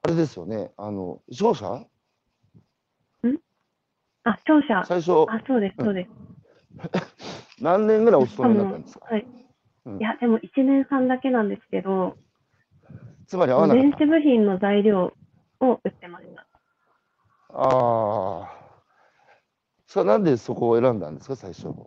[0.03, 1.87] あれですよね、あの、商社
[4.25, 4.85] あ、商社。
[4.87, 6.11] 最初、あ、そうです、そうです。
[7.61, 9.07] 何年ぐらいお勤めになったんですか？
[9.07, 9.27] はい。
[9.87, 12.17] うんいや、でも1年半だけなんですけど、
[13.27, 15.13] つまり合わなかっ電子部品の材料
[15.61, 16.43] を売ってました。
[16.43, 17.59] た。
[17.59, 18.62] ああ。
[19.93, 21.67] それはなんでそこを選んだんですか、最初。
[21.67, 21.87] も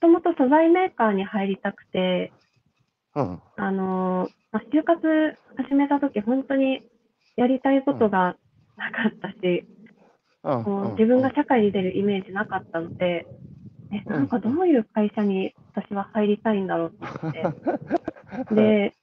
[0.00, 2.32] ともと素材メーカーに入りたくて、
[3.14, 3.42] うん。
[3.56, 4.98] あのーまあ、就活
[5.58, 6.80] 始めた時本当に
[7.36, 8.34] やりたいことが
[8.78, 9.66] なかったし、
[10.42, 10.90] うん。
[10.92, 13.26] 自分が社会に出るイメージなかったので、
[13.92, 17.60] え、うんなんかどういう会社に私は入りたいんだろうって思
[18.42, 18.54] って。
[18.56, 18.94] で、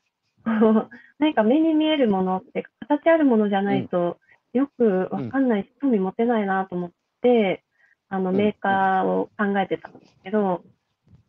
[1.19, 4.17] 何か目に見えるものって形あるものじゃないと
[4.53, 6.91] よくわかんないし、興味持てないなと思っ
[7.23, 7.63] て、
[8.09, 10.61] あのうんメーカーを考えてたんですけど、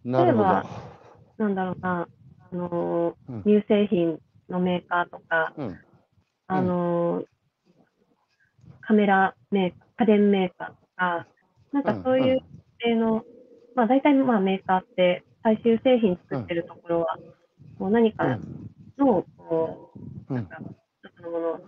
[0.05, 0.45] なるほど。
[1.39, 2.07] なんだろうな、
[2.53, 4.19] あのーうん乳製品
[4.51, 5.79] のメーカーとか、うん。
[6.49, 7.27] あのー
[8.87, 11.27] カメラメーカー、家電メーカーとか、
[11.73, 12.41] なんかそういう
[12.79, 13.25] 系の、
[13.75, 17.19] まあ大体まあメーカーって最終製品作ってるところは、
[17.79, 18.39] もう何か
[18.99, 20.59] の、こう、うんなんか
[21.03, 21.61] 一つのものを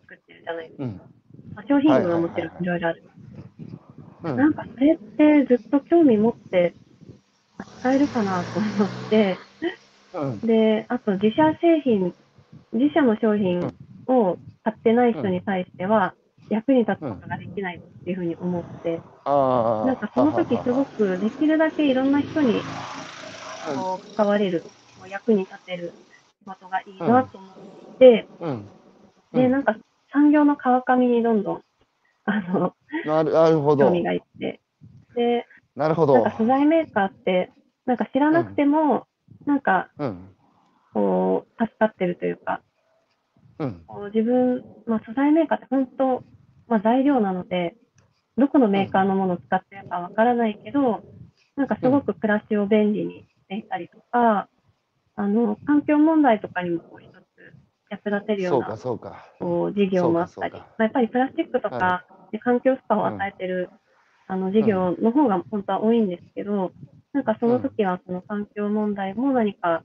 [0.00, 0.84] 作ってるじゃないですか。
[0.84, 0.96] うん。
[1.54, 3.02] まあ、商品群はもちろんいろいろある。
[4.30, 4.36] うん。
[4.36, 6.74] なんかそれってずっと興味持って
[7.80, 9.38] 使えるかなと思って、
[10.14, 10.40] うん。
[10.40, 12.14] で、あと自社製品、
[12.72, 13.60] 自社の商品
[14.06, 16.14] を買ってない人に対しては、
[16.50, 19.86] 役に立つことができないっていうふうに思って、ああ。
[19.86, 20.96] なんかその時すごく。
[20.96, 22.62] くできるだけいろんな人に
[23.74, 24.64] こう関われる、
[24.98, 25.92] こう役に立てる
[26.40, 27.52] 仕事がいいなと思っ
[27.98, 28.68] て、うん。
[29.34, 29.76] で、なんか
[30.12, 31.62] 産業の川上にどんどん、
[32.26, 32.74] あの、
[33.04, 33.92] なる、なるほど興。
[33.92, 34.60] 味がいって、
[35.14, 36.36] で、なるほどなんか。
[36.36, 37.52] 素材メーカーって、
[37.86, 39.06] なんか知らなくても、
[39.46, 40.28] なんかうん。
[40.92, 42.62] こう、助かってるというか、
[43.58, 43.82] うん。
[43.86, 46.24] こう自分、まあ、素材メーカーって本当、
[46.68, 47.76] まあ、材料なので、
[48.36, 51.02] どこのメーカーのものを使ってるかわからないけど、
[51.56, 54.48] なんかすごく暮らしを便利にしていたりとか、
[55.14, 57.16] あの、環境問題とかにもこう一つ
[57.90, 59.24] 役立てるよそううか、なそうか。
[59.38, 63.70] こう事業もあったり、まあ、やっぱりプラスチックとかはで環境負荷を与えてる、
[64.28, 66.72] あの事業の方が本当は多いんですけど、
[67.12, 69.82] なんかその時はその環境問題も何か、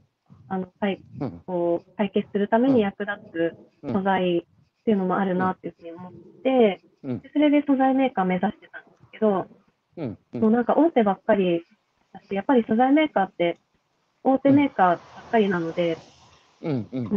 [0.47, 1.41] あの、解うん。
[1.45, 3.93] こう解決するために役立つうん。
[3.93, 6.13] 素材っていうのもあるなっていうふうに思っ
[6.43, 7.19] て、うん。
[7.19, 9.47] でそれで素材メーカー目指してたんですけど、
[9.97, 10.17] うん。
[10.33, 10.37] う。
[10.39, 11.63] もうんなんか大手ばっかり
[12.13, 13.57] だし、やっぱり素材メーカーって
[14.23, 15.97] 大手メーカーばっかりなので、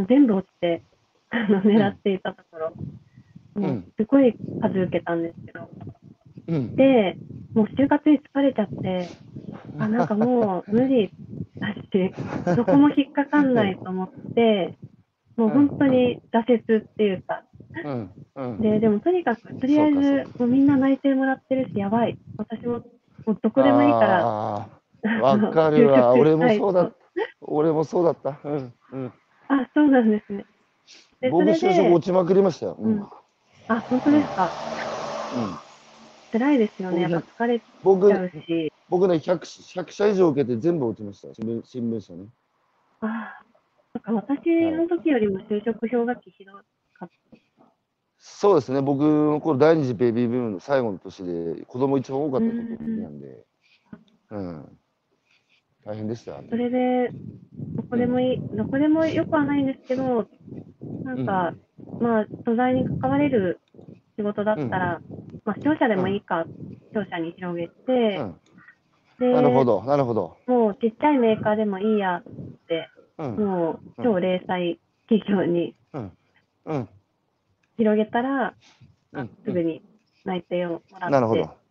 [0.07, 0.81] 全部落ちて、
[1.29, 2.73] あの狙っていたところ、ん
[3.55, 5.69] もうすごい数受けたんですけど、
[6.47, 6.75] うん。
[6.75, 7.19] で、
[7.53, 9.09] もう就活に疲れちゃって、
[9.79, 11.13] あ、なんかもう 無理
[11.59, 12.13] だし、
[12.55, 14.77] どこも引っかかんないと思って、
[15.37, 17.43] もう本当に挫折っていうか、
[17.83, 18.15] うん。
[18.35, 18.61] うん。
[18.61, 22.17] で、でもとにかく、とりあえずか、もうみんな内定もらってるし、やばい。
[22.37, 22.79] 私も、
[23.25, 24.31] もうどこでもいいから、わ
[25.01, 26.11] かるわ。
[26.13, 26.91] 俺もそうだ。
[27.41, 28.39] 俺もそうだった。
[28.43, 28.73] うん。
[28.91, 29.11] うん。
[29.47, 30.45] あ、そうなんですね。
[31.31, 32.77] 僕、れ就職で、落ちまくりましたよ。
[32.79, 33.07] うん。
[33.69, 34.51] うんあ、本当ですか？
[36.31, 37.01] 辛いですよね。
[37.01, 38.71] やっぱ疲れち僕ゃ、うし。
[38.89, 41.33] 僕ね、100, 100社以上受けて全部落ちました。
[41.33, 42.25] 新聞新聞社ね。
[43.01, 43.39] あ
[43.93, 47.09] そっか、私の時よりも就職氷河期ひどかっ
[48.17, 48.81] そうですね。
[48.81, 53.45] 僕の頃第二次ベビーブームの最後の年で子供一番多かった時なんで、
[54.31, 54.79] うん。
[55.85, 56.47] 大変でしたよね。
[56.49, 57.13] それで、
[57.77, 60.27] どこでもいい、どこでもよくはないんですけど、
[61.03, 61.53] なんか、
[61.99, 63.59] まあ、素材に関われる
[64.17, 65.01] 仕事だったら、
[65.45, 66.47] まあ、商社でもいいか、
[66.93, 68.35] 商社に広げて、うん。
[69.19, 70.37] で、なるほど、なるほど。
[70.47, 72.23] もうちっちゃいメーカーでもいいやっ
[72.67, 73.35] て、うん。
[73.35, 76.89] もう超零細企業にうん。
[77.77, 78.55] 広げたら、
[79.13, 79.81] うんすぐに
[80.25, 81.64] 内定をもらってなるほど。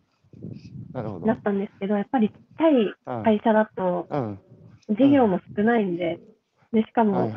[0.93, 1.26] なるほど。
[1.26, 4.39] なったんですけど、やっぱりちっちゃいうん会社だと、うん。
[4.91, 6.18] 事業も少ないんで、
[6.72, 7.30] でしかはいも。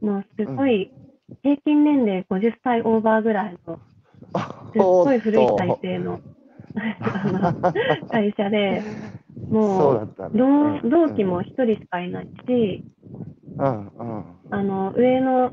[0.00, 0.90] もうすごい、
[1.42, 3.78] 平均年齢50歳オーバーぐらいの、
[4.72, 6.20] すっごい古い体制の
[8.10, 8.82] 会社で、
[9.50, 12.82] もう同うん同期も一人しかいないし、
[14.50, 15.52] あの上の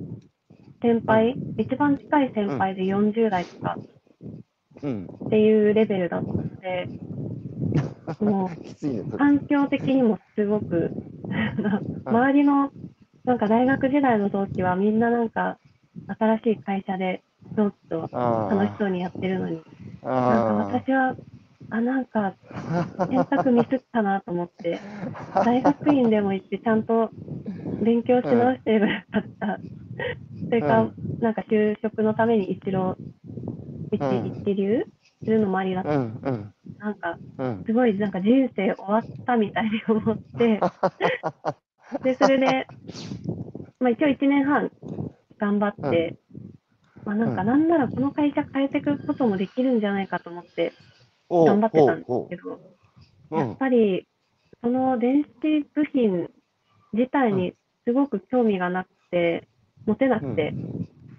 [0.81, 3.96] 先輩、一番近い先輩で40代とかうん。
[4.77, 6.87] っていうレベルだったので、
[8.19, 9.17] もう きついね、それ。
[9.17, 10.91] 環境的にもすごく、
[12.05, 12.71] 周りの
[13.25, 15.57] なんか大学時代の同期はみんななんか
[16.07, 17.21] 新しい会社で
[17.55, 19.61] 同期とあ楽しそうにやってるのに、
[20.03, 21.15] あなんか私は、
[21.69, 22.33] あ、なんか
[23.09, 24.79] 選択ミスったなと思って、
[25.43, 27.09] 大学院でも行ってちゃんと
[27.81, 29.59] 勉強し直してればよかった。
[30.49, 30.89] それか、
[31.21, 32.95] なんか就職のために一浪、
[33.91, 34.41] 一うん。
[34.43, 34.83] 一流
[35.23, 35.89] するのもありだった。
[35.89, 36.53] うんうん。
[36.79, 37.63] なんか、うん。
[37.65, 40.59] すごいなんか人生終わったみたいに思って、
[42.03, 42.67] で、それで、
[43.79, 44.71] まあ一応1年半
[45.39, 46.15] 頑張って、
[47.05, 47.47] まあなんかうん。
[47.47, 50.73] なんならこの会社変えていくこともできるんじゃないかと思って
[51.29, 52.59] 頑張ってたんですけど、
[53.31, 54.07] やっぱり、
[54.61, 55.29] そその電子
[55.75, 56.29] 部品
[56.93, 57.53] 自体に
[57.85, 59.47] すごく興味がなくて、
[59.85, 60.53] 持てなくて、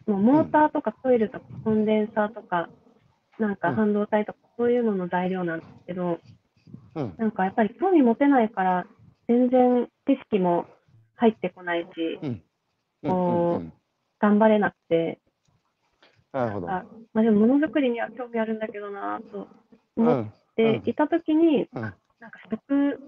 [0.09, 2.71] もうモーターとかコイルとかコンデンサーとか、
[3.39, 6.19] なんか半導体とかそういうのの材料なんですけど、
[6.95, 7.15] うん。
[7.19, 8.87] なんかやっぱり興味持てないから、
[9.29, 10.65] 全然知識も
[11.17, 12.43] 入ってこないし、うん。
[13.03, 13.51] うん。
[13.53, 13.73] うん。
[14.19, 15.21] 頑張れなくて、
[16.33, 16.71] なるほど。
[16.71, 19.47] あまあ、でもものづくりには興味あるんだけどなぁと
[19.97, 20.09] うん。
[20.09, 21.81] 思っていたときに、うん。
[21.83, 22.99] なんか食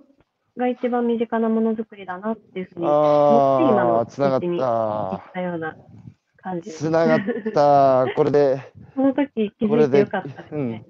[0.57, 5.33] が一番身近なものづくりだなっていうふうに思あって今のあ、つながっ道に行たっ。
[5.33, 5.77] たような
[6.43, 6.71] 感じ。
[6.71, 7.21] つながっ
[7.53, 8.07] た。
[8.17, 10.87] これで、その時気これでづいてよかったですね。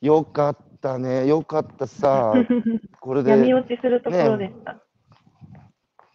[0.00, 1.26] よかったね。
[1.26, 2.34] よかったさ。
[3.00, 3.30] これで。
[3.30, 4.80] 闇落ちするところでした。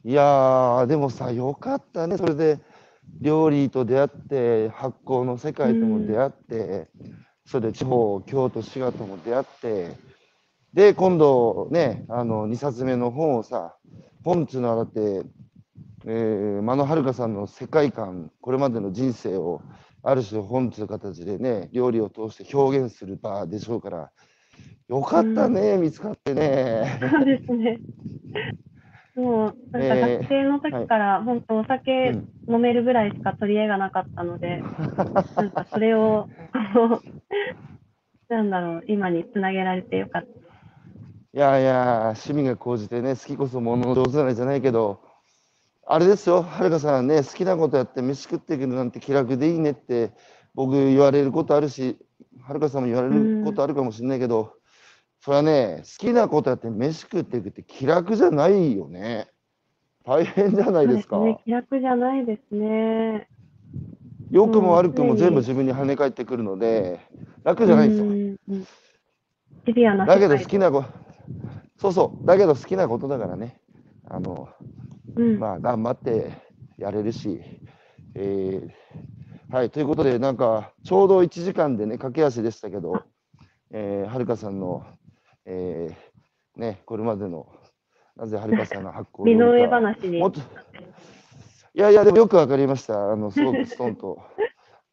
[0.04, 2.18] いやー、でもさ、よかったね。
[2.18, 2.60] それで、
[3.22, 6.90] 料理と出会って、発酵の世界とも出会って、
[7.46, 9.96] それで地方、京都、滋賀とも出会って、
[10.74, 13.78] で、今度ね、あの、2冊目の本をさ、
[14.24, 15.24] 本っつうのはだって、
[16.08, 19.62] えー、間野遥さんの世界観、これまでの人生を、
[20.04, 24.12] ある種本という形でね、料理を通して表現する場でしょうから、
[24.88, 27.00] よかったね、見つかってね。
[27.02, 27.80] そうですね。
[29.16, 34.62] もう、なんかえー学生の時から、本当お酒うん飲めるぐらいしか取り柄がなかったので、
[35.36, 36.30] なんかそれを、
[38.30, 40.28] なんだろう、今につなげられてよかった。
[40.30, 40.34] い
[41.34, 45.02] やいや、趣味が高じてね、好きこそものの上手なれじゃないけど、
[45.88, 50.12] あれですよ、はるかさんね、好きなことやって飯食っていくなんて気楽でいいねって
[50.56, 51.98] 僕言われることあるし、
[52.42, 54.54] はるかさんも言われることあるかもしれないけど、
[55.22, 59.28] それはね、好きなことやって飯食っていくって気楽じゃないよね。
[60.06, 61.18] 大変じゃないですか。
[61.18, 61.40] そうね。
[61.44, 63.28] 気楽じゃないですね。
[64.32, 67.00] 良くも悪くうんも全部自分に跳ね返ってくるので、
[67.44, 68.06] 楽じゃないですよ。
[68.06, 68.68] うんうん
[70.06, 70.90] だけど好きなこと、
[71.78, 73.60] そうそう、だけど好きなことだからね。
[74.08, 74.48] あの、
[75.16, 75.40] うん。
[75.40, 76.32] まあ、頑張って
[76.78, 77.42] やれるし、
[78.16, 83.04] えーはい、ということで、なんか、ちょうど1時間でね、駆け足でしたけど、
[83.72, 84.86] えーはるかさんの、
[85.46, 87.48] えーね、これまでの、
[88.16, 90.20] なぜはるかさんの 発行身の上話に。
[90.20, 90.44] もっと、い
[91.74, 93.12] やいや、でもよくわかりました。
[93.12, 94.20] あの、すごくストンと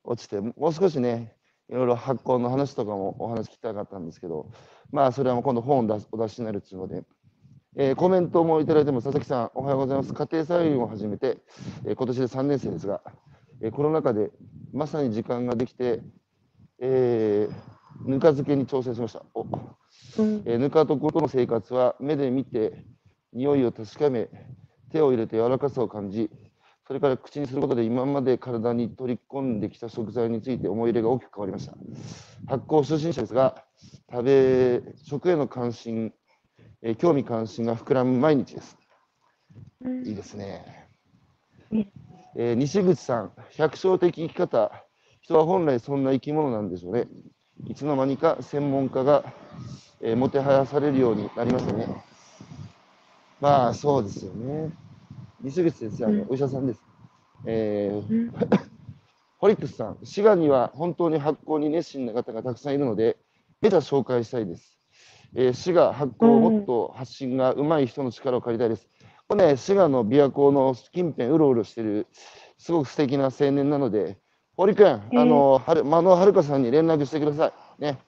[0.04, 1.36] 落ちて、もう少しね、
[1.68, 4.50] いろいろ発行の話とかもお話聞きたかったんですけど、
[4.90, 7.04] まあ、それはもう今度本を出すお出しになるっていうので、
[7.76, 9.04] えーコメントもいただいてます。
[9.04, 10.12] 佐々木さん、おはようございます。
[10.12, 11.38] 家庭菜園を始めて、
[11.86, 13.00] えー今年で3年生ですが、
[13.62, 14.30] えーコロナ禍で
[14.74, 16.02] まさに時間ができて、
[16.80, 19.22] えーぬか漬けに挑戦しました。
[19.34, 22.84] おうんえーぬか床との生活は目で見て
[23.32, 24.28] 匂いを確かめ
[24.90, 26.30] 手を入れて柔らかさを感じ
[26.86, 31.72] それから口にすることで今まで体に取り込んできた食材について思い入れが大きく変わりました
[32.46, 33.64] 発酵初心者ですが
[34.10, 36.12] 食べ食への関心、
[36.82, 38.76] えー興味関心が膨らむ毎日です
[39.84, 40.88] うんいいですね
[42.36, 44.72] えー西口さん百姓的生き方
[45.20, 47.06] 人は本来そんな生き物なんでしょうね
[47.66, 49.24] いつの間にか専門家が、
[50.00, 51.86] えーもてはやされるようになりましたね。
[53.40, 54.72] まあそうですよね。
[55.42, 56.80] 西口先生、あのうんお医者さんです。
[57.46, 58.32] えーうん
[59.38, 63.18] ホリックスさん、滋賀には本当に発酵に熱心な方がたくさんいるので、
[63.60, 64.78] データ紹介したいです。
[65.34, 68.88] えー滋賀発酵をもっと発信が上手い人の力を借りたいです。
[69.28, 72.06] これね、滋賀の琵琶湖の近辺うろうろしてる、
[72.58, 74.18] すごく素敵な青年なので、
[74.56, 77.82] 堀君、ーあの、はる、間野遥さんに連絡してください。
[77.82, 77.98] ね。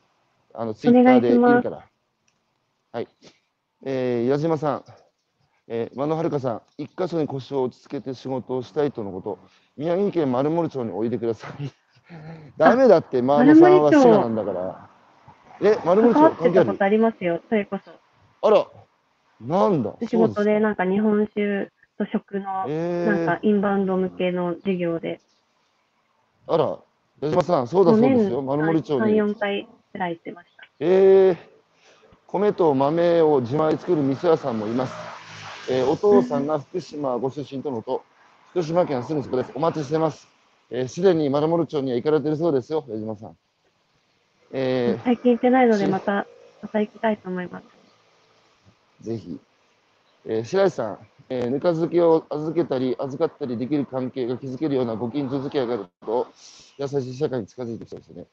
[0.53, 1.89] あの、ツイッターでいいから。
[2.93, 3.09] はい。
[3.87, 4.85] えー、矢島さん、
[5.67, 9.39] えー、間野遥さん、一箇所に腰を落ち着けて仕事をしたいとのこと、
[9.77, 11.73] 宮城県丸森町においでください。
[12.59, 14.94] ダメだって、間野さんは滋賀なんだから。
[15.63, 17.91] え、丸森町関係あるってたことありますよ、それこそ。
[18.47, 18.67] あら、
[19.41, 19.95] なんだ？
[20.09, 26.79] 仕事でなんか日本酒と食のなんかインバウンド向けの授業で、ー、あら、
[27.21, 29.23] 矢島さん、そうだそうですよ、年丸森町3、に。
[29.23, 30.65] 4回くらい行ってました。
[30.81, 31.37] えー、
[32.27, 34.95] 米と豆を自前で作る味噌屋さんもいます。
[35.71, 38.03] えーお父さんが福島ご出身とのと、
[38.51, 39.53] 福島県はすぐそこです。
[39.55, 40.29] お待ちしてます。
[40.71, 43.37] えーすでに丸森町には行かれてるそうですよ、矢島さん。
[44.57, 46.27] え最近行ってないので、しまた、
[46.63, 47.65] また行きたいと思います。
[49.03, 49.39] ーぜひ。
[50.27, 50.99] えー白石さん、
[51.29, 56.29] えーぬか漬けを預けたり預かったりできる関係が築けるようなご近所付き合いがあると、
[56.79, 58.27] 優しい社会に近づいてきそうですね。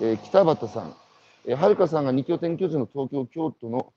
[0.00, 0.94] えー北畑さん、
[1.46, 3.92] えーはるかさんが二拠点居住の東京、京都の、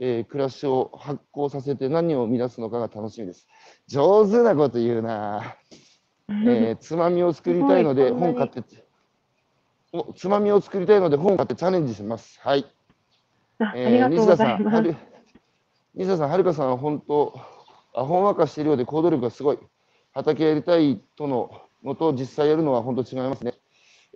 [0.00, 3.46] えー暮らしを発行させて何を生み出すのかが楽しみです。
[3.86, 5.56] 上手なこと言うな。
[6.28, 8.62] えー つまみを作りたいので本買って、
[9.92, 12.38] おつまみを作りたいので本買ってチャレンジします。
[12.40, 12.64] はい。
[13.58, 14.74] ああえーりがとうご西田さん、ざいます。
[14.76, 14.96] はる
[15.94, 17.34] 西田さん、はるかさんは本当、
[17.94, 19.58] あほんわかしているようで行動力がすごい。
[20.12, 21.50] 畑やりたいとの
[21.82, 23.54] のと実際やるのは本当違いますね。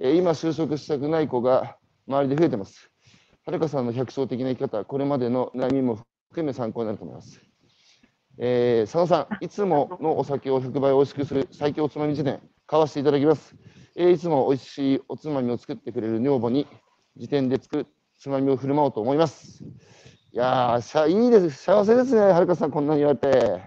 [0.00, 2.90] えー今就職したくない子が周りで増えてます。
[3.44, 5.98] はるかさんの百姓的な生き方、これまでの悩みも
[6.30, 7.40] 含め参考になると思います。
[8.38, 13.56] えー佐野さん、いつものお酒を100倍美味しくする最強おつまみ辞典、買わせていただきます。
[13.96, 16.66] えーいつも美味しいおつまみを作ってくれる女房に、
[17.16, 17.86] 辞典で作る
[18.18, 19.62] つまみを振る舞おうと思います。
[19.62, 21.62] いやー、いいです。
[21.62, 23.62] 幸せですね、はるかさん、こんなに言われて。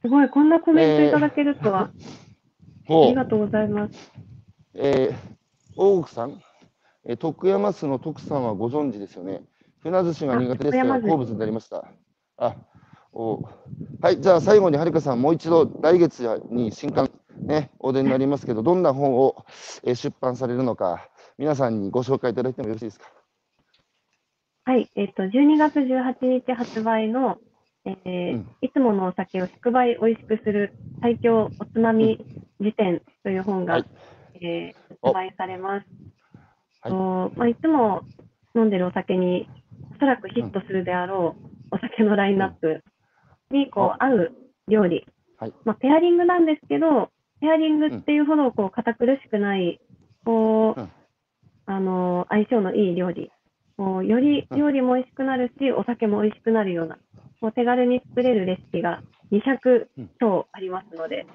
[0.00, 1.90] すごい、こんなコメントいただけるとは、あ
[2.86, 4.12] ほうりがとうございます。
[4.74, 5.14] えー、
[5.76, 6.40] 大奥さん、
[7.04, 9.42] えー徳山市の徳さんはご存知ですよね。
[9.82, 11.84] 船寿司が苦手ですが、好物になりました。
[12.38, 12.56] あ、
[13.12, 13.42] お
[14.00, 17.10] はい、じゃあ最後にはるかさん、もう一度来月に新刊、
[17.46, 19.44] ね、お出になりますけど、どんな本を、
[19.84, 23.06] えー出版されるのか、皆さんにご紹介いただいてもよろしいですか？
[24.66, 27.38] はい、えっ、と、12月18日発売の、
[27.84, 28.48] えーうん。
[28.60, 32.24] いつものお酒を100倍美味しくする最強おつまみ
[32.60, 33.84] 辞典という本が、はい。
[34.42, 35.86] えーお発売されます。
[36.82, 36.92] はい。
[36.92, 38.02] とまあ、いつも
[38.54, 39.48] 飲んでるお酒に
[39.96, 42.82] おそらくヒットするであろうお酒のラインナップ
[43.50, 44.32] にこう合う
[44.68, 45.06] 料理、
[45.38, 45.52] はい。
[45.64, 47.08] まあ、ペアリングなんですけど、
[47.40, 49.80] ペアリングっていうほどこう堅苦しくない、
[50.24, 50.90] こううん
[51.66, 53.30] あの相性のいい料理、
[53.76, 56.98] こうよりうん料理も美味しくなるし、お酒も美味しくなるような、
[57.40, 59.86] もう手軽に作れるレシピが200
[60.20, 61.26] 超ありますので、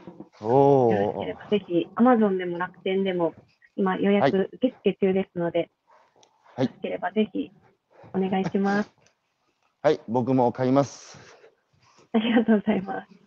[0.41, 3.33] およろしけれーばぜひ Amazon でも楽天でも
[3.75, 5.69] 今予はい約受付中ですので、
[6.55, 7.51] はいよろしければぜひ
[8.13, 8.91] お願いします。
[9.81, 11.17] はい、僕も買います。
[12.13, 13.24] ありがとうございます。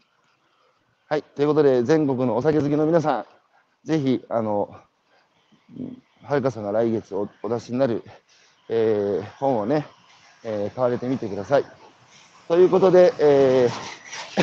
[1.11, 4.77] はい、ということで、全国のお酒好きの皆さん、ぜひ、あの、
[5.75, 8.03] うんはるかさんが来月おお出しになる、
[8.69, 9.87] えー本をね、
[10.45, 11.65] えー買われてみてください。
[12.47, 14.43] ということで、えー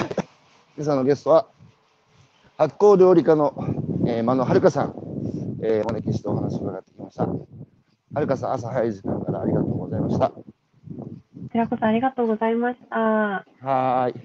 [0.75, 1.45] 今朝のゲストは、
[2.57, 3.53] 発酵料理家の、
[4.07, 4.95] えー、間野はるかさん、
[5.61, 7.27] えーお招きしてお話を伺ってきました。
[7.27, 7.37] は
[8.15, 10.31] るかさん、朝早い時間からありがとうございました。
[10.31, 10.43] こ
[11.51, 12.95] ちらこそありがとうございました。
[12.97, 14.15] はーい。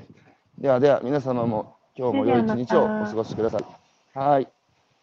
[0.57, 3.65] ではでは、皆様も今日も良い一日をお過ごしください。
[4.15, 4.49] はーい。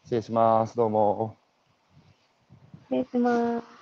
[0.04, 0.76] 失礼します。
[0.76, 1.38] どうも。
[2.90, 3.77] 失礼します。